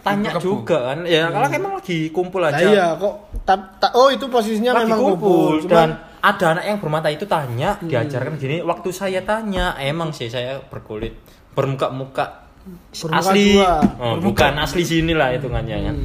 tanya 0.01 0.31
juga 0.37 0.79
kan. 0.87 0.99
Ya 1.03 1.25
kalau 1.27 1.49
emang 1.49 1.73
lagi 1.75 1.99
kumpul 2.11 2.41
Nah, 2.41 2.51
aja 2.51 2.65
iya 2.65 2.87
kok 2.95 3.15
ta- 3.43 3.73
ta- 3.75 3.93
oh 3.93 4.09
itu 4.09 4.27
posisinya 4.27 4.73
lagi 4.75 4.85
memang 4.87 5.01
kumpul 5.03 5.19
kumpul. 5.57 5.67
dan 5.67 5.89
Cuman 5.91 5.91
ada 6.21 6.47
anak 6.53 6.65
yang 6.65 6.79
bermata 6.79 7.09
itu 7.09 7.25
tanya 7.25 7.71
diajarkan 7.79 8.35
gini 8.35 8.59
waktu 8.61 8.89
saya 8.91 9.23
tanya 9.23 9.75
emang 9.77 10.11
sih 10.11 10.27
saya 10.27 10.59
berkulit 10.61 11.15
bermuka-muka 11.53 12.47
Bermuka 12.93 13.23
asli. 13.23 13.55
dua. 13.55 13.73
oh, 13.97 14.15
bukan 14.19 14.53
asli 14.59 14.83
sini 14.83 15.13
lah 15.13 15.31
hitungannya 15.31 15.77
kan 15.83 15.97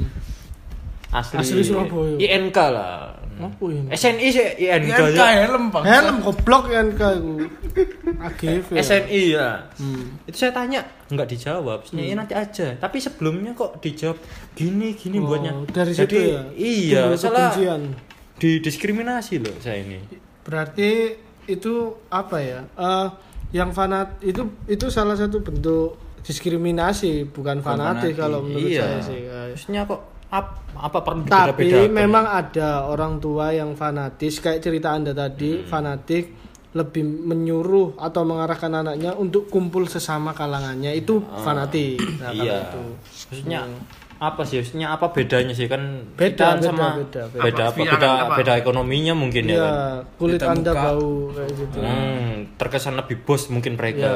asli 1.12 1.36
Asli 1.38 1.62
Surabaya. 1.62 2.16
INK 2.18 2.58
lah 2.70 3.18
Apa 3.44 3.66
ini? 3.68 3.90
SNI 3.90 4.28
sih 4.28 4.46
INK 4.60 4.92
INK 4.92 5.22
helm 5.40 5.64
bang 5.70 5.84
Helm 5.84 6.16
goblok 6.20 6.64
ya 6.68 6.82
kan 6.92 7.16
iku. 7.16 7.34
AGV. 8.20 8.68
ya. 8.70 8.82
SNI 8.82 9.22
ya 9.32 9.48
Hmm. 9.76 10.06
itu 10.24 10.38
saya 10.38 10.52
tanya 10.52 10.80
nggak 11.08 11.28
dijawab 11.28 11.82
Maksudnya, 11.82 12.04
"Ya, 12.04 12.16
nanti 12.16 12.34
aja 12.34 12.68
tapi 12.76 12.98
sebelumnya 12.98 13.52
kok 13.52 13.80
dijawab 13.80 14.18
gini 14.52 14.94
gini 14.94 15.18
Oh, 15.18 15.28
buatnya 15.28 15.52
dari 15.68 15.92
situ 15.92 16.06
Jadi, 16.06 16.20
ya. 16.28 16.42
iya 16.54 17.02
salah 17.16 17.50
kebencian. 17.50 17.82
didiskriminasi 18.38 19.34
loh 19.38 19.56
saya 19.58 19.80
ini 19.80 20.00
Berarti 20.42 21.14
itu 21.44 21.74
apa 22.08 22.38
ya? 22.38 22.66
Eh, 22.72 23.08
yang 23.52 23.70
fanat 23.72 24.18
itu 24.22 24.42
itu 24.66 24.88
salah 24.88 25.14
satu 25.14 25.40
bentuk 25.40 25.96
diskriminasi, 26.22 27.26
bukan 27.28 27.60
fanatik 27.60 28.14
fanatik. 28.14 28.14
kalau 28.16 28.40
menurut 28.42 28.66
iya 28.68 28.82
saya 28.82 29.00
sih. 29.04 29.22
maksudnya 29.26 29.82
kok 29.86 30.02
ap- 30.32 30.64
apa 30.74 31.00
perlu 31.00 31.28
Tapi 31.28 31.68
memang 31.88 32.26
ada 32.26 32.88
orang 32.88 33.20
tua 33.20 33.52
yang 33.52 33.76
fanatis 33.76 34.40
kayak 34.40 34.60
cerita 34.60 34.90
Anda 34.90 35.12
tadi, 35.12 35.62
fanatik 35.62 36.40
lebih 36.72 37.04
menyuruh 37.04 38.00
atau 38.00 38.24
mengarahkan 38.24 38.72
anaknya 38.74 39.12
untuk 39.14 39.46
kumpul 39.46 39.86
sesama 39.86 40.32
kalangannya 40.32 40.96
itu 40.96 41.20
fanatik. 41.38 42.00
Nah, 42.18 42.32
iya 42.32 42.64
itu. 42.66 42.82
maksudnya 43.28 43.68
apa 44.18 44.46
sih 44.46 44.62
maksudnya 44.62 44.88
apa 44.88 45.10
bedanya 45.10 45.50
sih 45.52 45.66
kan 45.66 45.82
Beda, 46.14 46.30
kita 46.32 46.48
beda, 46.54 46.64
sama 46.64 46.88
beda, 46.96 47.22
beda. 47.28 47.42
beda 47.42 47.64
apa 47.66 47.74
Apa? 47.76 47.92
beda 47.92 48.10
Apa? 48.22 48.36
beda 48.38 48.54
ekonominya 48.56 49.14
mungkin 49.14 49.44
ya 49.44 49.52
Iya, 49.52 49.66
kan 49.66 49.76
kulit 50.16 50.38
Beda 50.38 50.48
Anda 50.48 50.72
muka. 50.72 50.84
bau 50.86 51.10
kayak 51.34 51.52
gitu. 51.52 51.78
hmm, 51.82 52.32
terkesan 52.56 52.94
lebih 52.96 53.18
bos 53.20 53.42
mungkin 53.48 53.74
Iya. 53.74 53.80
mereka 53.82 54.10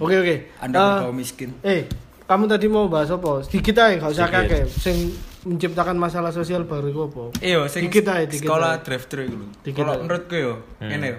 Oke 0.00 0.14
oke. 0.16 0.36
anda 0.58 0.76
berbau 0.98 1.12
miskin 1.12 1.52
Eh, 1.62 1.84
kamu 2.32 2.44
tadi 2.48 2.66
mau 2.66 2.88
bahas 2.88 3.08
apa? 3.08 3.44
Sedikit 3.44 3.76
aja, 3.76 3.92
gak 3.94 4.10
usah 4.10 4.24
Sedikit. 4.24 4.48
kakek. 4.48 4.64
Sing 4.72 4.96
menciptakan 5.42 5.96
masalah 5.96 6.30
sosial 6.30 6.64
baru 6.64 6.88
itu 6.88 7.00
apa? 7.02 7.22
Iya, 7.38 7.68
sing 7.68 7.86
Dikit 7.86 8.08
aja, 8.08 8.24
dikit 8.24 8.42
sekolah 8.42 8.70
aja. 8.76 8.82
drive 8.82 9.04
thru 9.06 9.20
itu. 9.22 9.36
lho. 9.36 9.46
Kalau 9.70 9.92
aja. 9.92 10.00
menurutku 10.00 10.34
yo, 10.34 10.54
ini 10.80 11.06
yo. 11.06 11.16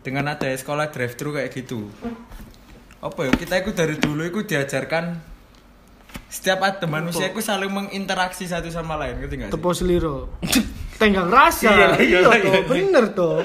Dengan 0.00 0.24
ada 0.28 0.46
sekolah 0.46 0.86
drive 0.88 1.14
thru 1.14 1.32
kayak 1.32 1.50
gitu. 1.50 1.90
Apa 2.98 3.26
ya? 3.26 3.30
Kita 3.32 3.54
itu 3.58 3.70
dari 3.72 3.96
dulu 3.96 4.22
itu 4.22 4.40
diajarkan 4.44 5.18
setiap 6.28 6.62
ada 6.62 6.86
manusia 6.86 7.28
itu 7.28 7.40
saling 7.40 7.68
menginteraksi 7.68 8.44
satu 8.44 8.68
sama 8.68 8.96
lain, 8.96 9.20
ngerti 9.20 9.34
nggak 9.36 9.48
sih? 9.48 9.54
Tepo 9.54 9.70
seliro. 9.72 10.16
Tenggang 11.02 11.30
rasa. 11.30 11.70
Iya, 11.70 11.86
Iya, 11.98 12.18
iya, 12.18 12.18
toh, 12.22 12.62
bener 12.70 13.04
toh. 13.12 13.38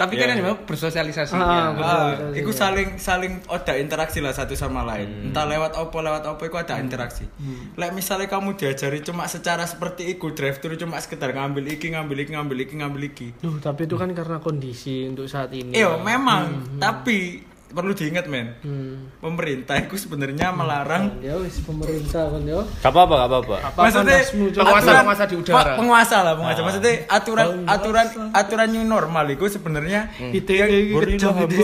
Tapi 0.00 0.16
kan 0.16 0.32
ini 0.32 0.40
memang 0.40 0.64
bersosialisasi. 0.64 1.36
Ah, 1.36 1.44
ya. 1.44 1.60
Ah, 1.76 2.10
itu 2.32 2.56
saling 2.56 2.96
saling 2.96 3.44
ada 3.52 3.76
interaksi 3.76 4.24
lah 4.24 4.32
satu 4.32 4.56
sama 4.56 4.80
lain. 4.80 5.28
Entah 5.28 5.44
lewat 5.44 5.76
apa 5.76 5.92
lewat 6.00 6.24
apa 6.24 6.40
itu 6.40 6.56
ada 6.56 6.80
interaksi. 6.80 7.28
Lek 7.76 7.92
misalnya 7.92 8.24
kamu 8.32 8.56
diajari 8.56 9.04
cuma 9.04 9.28
secara 9.28 9.68
seperti 9.68 10.16
itu 10.16 10.32
drive 10.32 10.56
thru 10.56 10.80
cuma 10.80 10.96
sekedar 11.04 11.36
ngambil 11.36 11.76
iki 11.76 11.92
ngambil 11.92 12.16
iki 12.24 12.32
ngambil 12.32 12.56
iki 12.64 12.74
ngambil 12.80 13.02
iki. 13.12 13.28
Duh, 13.44 13.60
tapi 13.60 13.84
itu 13.84 14.00
kan 14.00 14.08
karena 14.16 14.40
kondisi 14.40 15.04
untuk 15.04 15.28
saat 15.28 15.52
ini. 15.52 15.76
Iya, 15.76 16.00
memang. 16.00 16.80
Tapi 16.80 17.49
perlu 17.70 17.92
diingat 17.92 18.26
men, 18.26 18.58
Hmm. 18.60 19.14
pemerintah 19.16 19.78
itu 19.78 19.94
sebenarnya 19.94 20.50
melarang 20.50 21.18
Ya 21.18 21.34
wis 21.34 21.58
pemerintah 21.60 22.26
kan 22.26 22.42
yo. 22.42 22.66
gak 22.76 22.90
apa-apa 22.90 23.14
gak 23.16 23.28
apa-apa. 23.30 23.56
Apa 23.64 23.78
maksudnya 23.80 24.18
penguasa- 24.52 25.00
penguasa 25.00 25.24
di 25.24 25.36
udara. 25.36 25.72
Penguasa 25.74 26.16
lah 26.20 26.34
penguasa. 26.34 26.60
Maksudnya 26.60 26.94
aturan 27.06 27.46
aturan 27.64 28.06
aturan 28.32 28.68
new 28.68 28.82
normal 28.82 29.26
itu 29.28 29.46
sebenarnya 29.48 30.10
kejam 30.12 30.66
Gorila 30.92 31.30
iki. 31.46 31.62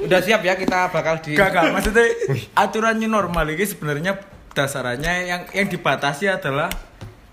Udah 0.00 0.20
siap 0.20 0.40
ya 0.40 0.54
kita 0.54 0.88
bakal 0.88 1.18
di 1.18 1.34
gak 1.34 1.48
gak. 1.50 1.64
Maksudnya 1.72 2.06
aturan 2.54 2.94
new 2.94 3.06
normal 3.06 3.46
ini 3.48 3.64
sebenarnya 3.64 4.14
dasarannya 4.50 5.12
yang 5.26 5.42
yang 5.48 5.66
dibatasi 5.66 6.26
adalah 6.28 6.70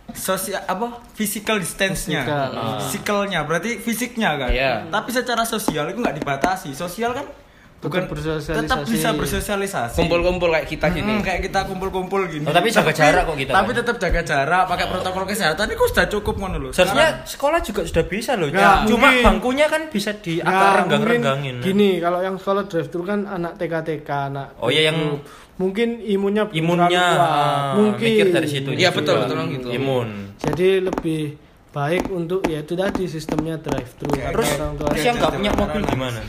sosial 0.09 0.61
apa? 0.63 0.97
Physical 1.13 1.57
distance-nya. 1.57 2.21
Physical. 2.23 2.49
physical-nya. 2.79 3.39
Berarti 3.43 3.77
fisiknya 3.77 4.33
kan? 4.35 4.49
Iya. 4.49 4.73
tapi 4.87 5.09
secara 5.11 5.43
sosial 5.43 5.85
itu 5.87 5.99
nggak 5.99 6.17
dibatasi. 6.17 6.73
Sosial 6.73 7.13
kan 7.13 7.25
bukan 7.77 8.09
bersosialisasi. 8.09 8.57
tetap 8.59 8.79
bisa 8.83 9.09
bersosialisasi 9.11 9.97
kumpul-kumpul 9.97 10.49
kayak 10.49 10.65
kita 10.65 10.87
Hmm, 10.87 10.97
gini. 10.97 11.13
kayak 11.21 11.41
kita 11.45 11.59
kumpul-kumpul 11.63 12.25
gini. 12.25 12.41
Oh, 12.41 12.51
tapi 12.51 12.67
jaga 12.67 12.89
jarak 12.89 13.23
kok 13.23 13.37
kita, 13.37 13.51
Tapi 13.51 13.69
kan? 13.69 13.77
tetap 13.79 13.95
jaga 13.97 14.21
jarak, 14.23 14.63
pakai 14.65 14.85
protokol 14.87 15.23
kesehatan 15.25 15.65
itu 15.67 15.83
sudah 15.85 16.05
cukup 16.07 16.35
ngono 16.37 16.57
lho. 16.59 16.69
seharusnya 16.71 17.21
sekolah 17.23 17.59
juga 17.59 17.81
sudah 17.83 18.03
bisa 18.03 18.33
loh 18.33 18.49
Nggak, 18.49 18.77
cuma 18.87 19.07
mungkin. 19.07 19.23
bangkunya 19.23 19.65
kan 19.67 19.81
bisa 19.87 20.11
di 20.15 20.39
akar 20.39 20.73
renggang-renggangin 20.83 21.55
Gini, 21.59 21.89
kalau 21.97 22.19
yang 22.19 22.35
sekolah 22.35 22.65
drive 22.65 22.89
thru 22.89 23.03
kan 23.03 23.23
anak 23.23 23.55
TK-TK, 23.55 24.09
anak 24.27 24.47
Oh, 24.57 24.67
iya, 24.67 24.89
yang- 24.89 25.21
mungkin 25.55 25.97
imunnya 25.99 26.49
imunnya 26.51 27.01
ah, 27.01 27.73
mungkin 27.73 28.05
mikir 28.07 28.29
dari 28.31 28.45
situ 28.45 28.69
Iya, 28.71 28.89
juga. 28.89 28.97
betul, 29.01 29.15
betul, 29.23 29.37
gitu. 29.51 29.67
imun 29.71 30.07
Jadi 30.35 30.67
lebih 30.79 31.21
baik 31.69 32.09
untuk 32.09 32.41
ya 32.43 32.59
itu 32.59 32.73
tadi 32.73 33.05
sistemnya 33.05 33.57
drive 33.57 33.89
thru 33.91 34.09
Ya, 34.13 34.29
terus 34.29 34.49
orang 34.51 34.73
tua. 34.75 34.87
terus 34.87 35.01
yang 35.03 35.15
nggak 35.15 35.31
punya 35.31 35.51
mobil 35.53 35.81
gimana 35.83 36.21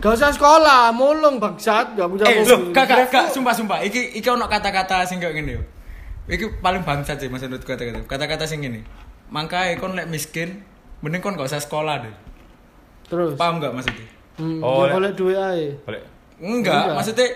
Gak 0.00 0.12
usah 0.12 0.30
sekolah, 0.30 0.90
mulung 0.90 1.36
bangsat, 1.36 1.92
gak 1.92 2.08
punya 2.08 2.24
Eh, 2.24 2.40
mobil. 2.40 2.48
loh, 2.48 2.60
gak 2.72 2.84
gak 2.84 2.98
gak 3.06 3.26
sumpah 3.28 3.52
sumpah. 3.52 3.78
Iki 3.80 4.16
iki 4.16 4.26
ono 4.26 4.46
kata-kata 4.46 5.04
sing 5.04 5.20
kayak 5.20 5.36
gini 5.36 5.54
yo. 5.54 5.62
Iki 6.26 6.58
paling 6.58 6.80
bangsat 6.80 7.16
sih 7.16 7.28
Mas 7.28 7.42
menurut 7.42 7.60
kata-kata. 7.60 8.00
Kata-kata 8.02 8.44
sing 8.44 8.60
gini. 8.60 8.80
Mangkae 9.28 9.76
kon 9.76 9.92
lek 9.92 10.06
miskin, 10.06 10.64
mending 11.00 11.20
kon 11.20 11.34
gak 11.34 11.46
usah 11.46 11.60
sekolah 11.60 12.00
deh. 12.00 12.14
Terus. 13.06 13.36
Paham 13.36 13.58
gak 13.58 13.70
maksudnya? 13.70 14.08
Hmm, 14.34 14.58
Oh, 14.58 14.82
ya 14.82 14.84
lek- 14.86 14.94
boleh 14.94 15.12
duit 15.12 15.36
aja. 15.36 15.68
boleh 15.84 16.00
Enggak, 16.40 16.72
Enggak. 16.80 16.96
maksudnya 16.96 17.28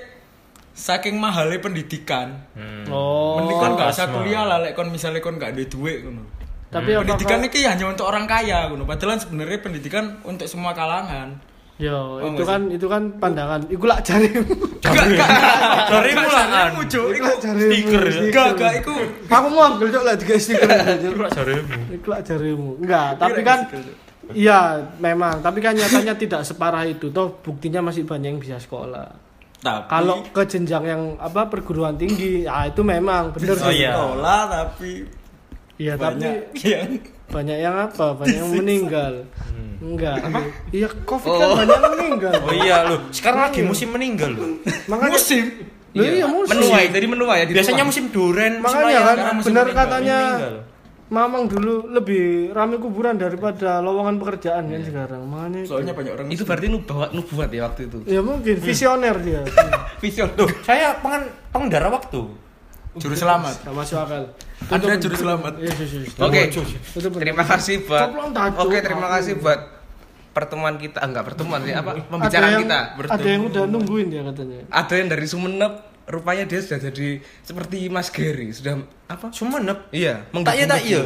saking 0.73 1.15
mahalnya 1.15 1.61
pendidikan. 1.61 2.49
Hmm. 2.51 2.89
Oh. 2.89 3.37
mending 3.37 3.59
kon 3.59 3.73
gak 3.75 3.93
usah 3.93 4.09
kuliah 4.09 4.43
lah 4.43 4.59
lek 4.59 4.73
kon 4.73 4.89
misalnya 4.89 5.21
kon 5.21 5.37
gak 5.37 5.53
ada 5.53 5.63
duit 5.63 6.01
ngono. 6.01 6.25
Tapi 6.67 6.91
apakah- 6.91 7.13
Pendidikan 7.13 7.39
ini 7.45 7.61
hanya 7.63 7.85
untuk 7.87 8.09
orang 8.09 8.25
kaya 8.25 8.67
ngono. 8.67 8.83
Padahal 8.83 9.15
sebenarnya 9.15 9.61
pendidikan 9.61 10.17
untuk 10.23 10.49
semua 10.49 10.73
kalangan. 10.73 11.39
Yo, 11.75 12.23
Oh, 12.23 12.31
itu 12.31 12.43
kan 12.45 12.61
itu 12.71 12.87
kan 12.87 13.03
pandangan. 13.19 13.67
Iku 13.67 13.85
lak 13.85 14.01
jarimu. 14.01 14.47
Dari 14.79 16.11
gak 16.13 16.23
mulaan. 16.23 16.47
jarimu, 16.71 16.83
Cuk. 16.87 17.07
Iku 17.11 17.25
lak 17.25 17.39
jarimu. 17.41 17.71
stiker 17.73 18.05
ya? 18.05 18.23
Gak 18.31 18.49
gak 18.55 18.73
iku 18.79 18.95
Aku 19.27 19.47
mau 19.51 19.63
ambil 19.69 19.89
cok 19.91 20.03
lah 20.03 20.15
juga 20.15 20.35
stiker. 20.39 20.71
Itu 21.03 21.19
lah 21.19 21.33
jaremu. 21.33 21.75
Iku 21.93 22.07
lak 22.09 22.23
jarimu. 22.23 22.71
Enggak, 22.79 23.09
tapi 23.19 23.35
Iya, 23.35 23.43
kan. 23.45 23.59
Iya, 24.31 24.59
memang. 24.97 25.43
Tapi 25.43 25.59
kan 25.59 25.75
nyatanya 25.75 26.15
tidak 26.15 26.41
separah 26.43 26.87
itu. 26.87 27.11
Toh 27.11 27.43
buktinya 27.43 27.83
masih 27.83 28.07
banyak 28.07 28.29
yang 28.29 28.41
bisa 28.41 28.57
sekolah. 28.57 29.11
Tapi 29.59 29.89
Kalau 29.89 30.23
ke 30.23 30.43
jenjang 30.45 30.85
yang 30.85 31.03
apa 31.19 31.49
perguruan 31.49 31.97
tinggi, 31.97 32.45
ya 32.45 32.69
itu 32.69 32.81
memang 32.81 33.33
benar 33.33 33.57
Oh, 33.59 33.73
iya. 33.73 33.91
sekolah 33.91 34.41
tapi 34.47 35.24
Iya, 35.75 35.93
tapi 35.95 36.23
banyak 36.23 36.35
yang 36.63 36.91
banyak 37.27 37.59
yang 37.59 37.77
apa? 37.81 38.07
Banyak 38.15 38.37
yang 38.37 38.51
meninggal. 38.55 39.13
Enggak. 39.77 40.17
Iya, 40.71 40.87
Covid 41.03 41.31
kan 41.31 41.45
Oh. 41.45 41.57
banyak 41.57 41.77
yang 41.77 41.93
meninggal. 41.93 42.33
Oh 42.41 42.55
iya 42.55 42.77
loh, 42.85 42.99
sekarang 43.11 43.41
lagi 43.45 43.61
musim 43.61 43.89
meninggal 43.91 44.31
loh. 44.31 44.49
Makanya 44.87 45.15
musim 45.15 45.45
Loh, 45.93 46.03
iya, 46.03 46.27
musim. 46.27 46.59
Menuai, 46.59 46.85
jadi 46.89 47.07
menuai 47.07 47.39
ya 47.39 47.45
di 47.45 47.55
Biasanya 47.55 47.77
rumah. 47.77 47.89
musim 47.89 48.05
duren, 48.11 48.53
musim 48.59 48.77
Makanya 48.77 48.99
kan 48.99 49.17
benar 49.17 49.35
meninggal. 49.39 49.67
katanya 49.77 50.19
Meninggal. 50.21 50.57
Mamang 51.05 51.45
dulu 51.47 51.75
lebih 51.87 52.25
ramai 52.51 52.77
kuburan 52.77 53.15
daripada 53.15 53.79
lowongan 53.79 54.17
pekerjaan 54.17 54.67
kan 54.67 54.83
sekarang. 54.83 55.23
Makanya 55.23 55.61
soalnya 55.63 55.93
banyak 55.93 56.13
orang 56.13 56.27
Itu 56.29 56.43
berarti 56.43 56.67
nubuat 56.67 57.11
nubuat 57.13 57.49
ya 57.49 57.63
waktu 57.63 57.81
itu. 57.87 57.99
ya 58.05 58.21
mungkin 58.21 58.57
visioner 58.59 59.15
dia. 59.21 59.43
Vision 60.03 60.29
Tuh, 60.33 60.51
saya 60.61 60.99
pengen 60.99 61.23
pengendara 61.49 61.87
waktu. 61.89 62.27
Juru 62.99 63.15
selamat 63.15 63.55
Gak 63.67 63.75
masuk 63.75 63.99
akal. 64.01 64.23
Anda 64.71 64.95
juru 64.99 65.17
selamat 65.19 65.53
Yes, 65.61 65.77
yes, 65.79 65.93
yes. 65.95 66.15
Oke. 66.19 66.41
Terima 67.21 67.45
kasih 67.45 67.85
buat. 67.85 68.09
Oke, 68.59 68.79
terima 68.81 69.07
kasih 69.13 69.35
buat 69.39 69.61
pertemuan 70.35 70.75
kita. 70.77 70.99
Ah, 70.99 71.07
enggak 71.07 71.25
pertemuan 71.31 71.63
sih, 71.63 71.73
apa? 71.73 71.95
Ada 71.95 72.11
Pembicaraan 72.11 72.51
yang, 72.51 72.63
kita. 72.67 72.81
ada 73.07 73.29
yang 73.31 73.43
udah 73.47 73.63
nungguin 73.71 74.07
dia 74.11 74.23
katanya. 74.27 74.59
Ada 74.69 74.95
yang 74.99 75.09
dari 75.09 75.27
Sumeneb, 75.31 75.73
rupanya 76.11 76.45
dia 76.45 76.61
sudah 76.61 76.79
jadi 76.83 77.09
seperti 77.47 77.87
Mas 77.87 78.11
Gary, 78.11 78.51
sudah 78.51 78.83
apa? 79.07 79.31
Sumenep. 79.31 79.89
Iya, 79.95 80.27
Tak 80.35 80.55
iya 80.59 80.67
tak 80.67 80.83
iya. 80.83 81.03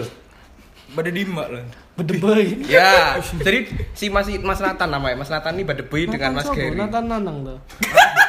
pada 0.88 1.12
dimak 1.12 1.48
lah 1.52 1.64
Bedebay. 1.98 2.62
Ya, 2.70 3.18
jadi 3.46 3.66
si 3.92 4.06
Mas 4.06 4.30
Mas 4.40 4.62
Nathan 4.62 4.88
namanya. 4.88 5.18
Mas 5.18 5.28
Nathan 5.28 5.58
ini 5.58 5.66
badebui 5.66 6.06
dengan 6.06 6.38
Mas 6.38 6.46
Gary. 6.48 6.78
Nathan 6.78 7.10
Nanang 7.10 7.36
tuh. 7.42 7.58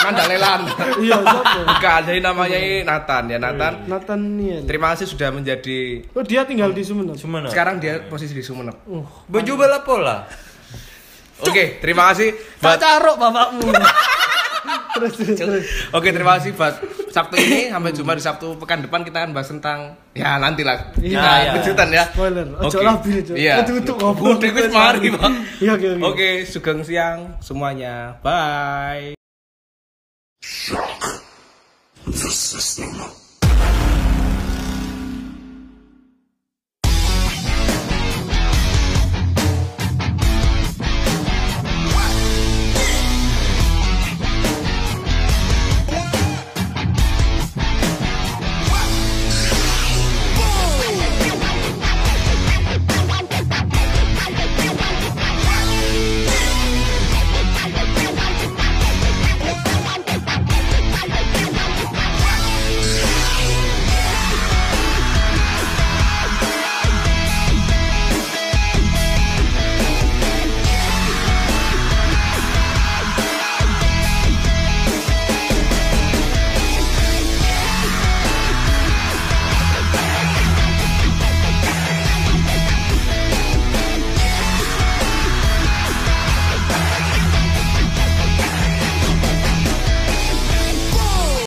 Mandalelan. 0.00 0.60
Iya, 0.98 1.16
siapa? 1.20 1.60
Bukan, 1.66 2.00
jadi 2.08 2.20
namanya 2.20 2.56
ini 2.56 2.78
Nathan 2.82 3.24
ya, 3.26 3.38
Nathan. 3.38 3.72
Nathan 3.84 4.20
Niel. 4.36 4.62
Terima 4.64 4.92
kasih 4.92 5.06
sudah 5.06 5.28
menjadi 5.28 6.04
Oh, 6.12 6.24
dia 6.24 6.44
tinggal 6.44 6.72
di 6.72 6.80
Sumeneb. 6.80 7.16
Sumenep. 7.16 7.52
sekarang 7.52 7.76
dia 7.76 8.00
posisi 8.04 8.32
di 8.32 8.40
Sumenep. 8.40 8.76
Oh, 8.86 9.04
Baju 9.26 9.52
bola. 9.82 10.24
Oke, 11.48 11.80
terima 11.80 12.12
kasih 12.12 12.36
tak 12.60 12.76
caruk 12.76 13.16
bapakmu. 13.16 13.64
terus 15.00 15.12
terus. 15.16 15.38
terus. 15.38 15.64
Oke, 15.90 16.12
terima 16.12 16.36
kasih 16.36 16.52
buat 16.52 16.76
Sabtu 17.08 17.34
ini 17.34 17.72
sampai 17.72 17.90
jumpa 17.90 18.12
di 18.12 18.20
Sabtu 18.20 18.60
pekan 18.60 18.84
depan 18.84 19.00
kita 19.00 19.24
akan 19.24 19.32
bahas 19.32 19.48
tentang 19.48 19.96
ya 20.12 20.36
nantilah. 20.36 20.92
Iya, 21.00 21.16
Nah, 21.16 21.36
iya. 21.40 21.52
kejutan 21.56 21.88
ya. 21.90 22.04
Spoiler. 22.12 22.46
Ojo 22.60 22.76
Oke. 22.76 22.84
labil. 22.84 23.18
Iya. 23.34 23.54
Ketutup 23.64 23.96
ngobrol. 23.98 24.36
Udah 24.36 24.68
mari, 24.70 25.08
Pak. 25.10 25.30
Iya, 25.58 25.70
oke 25.74 25.86
oke. 25.90 26.02
Oke, 26.06 26.28
sugeng 26.44 26.80
siang 26.84 27.40
semuanya. 27.40 28.20
Bye. 28.20 29.19
Shock 30.52 31.22
the 32.06 32.12
system. 32.12 33.19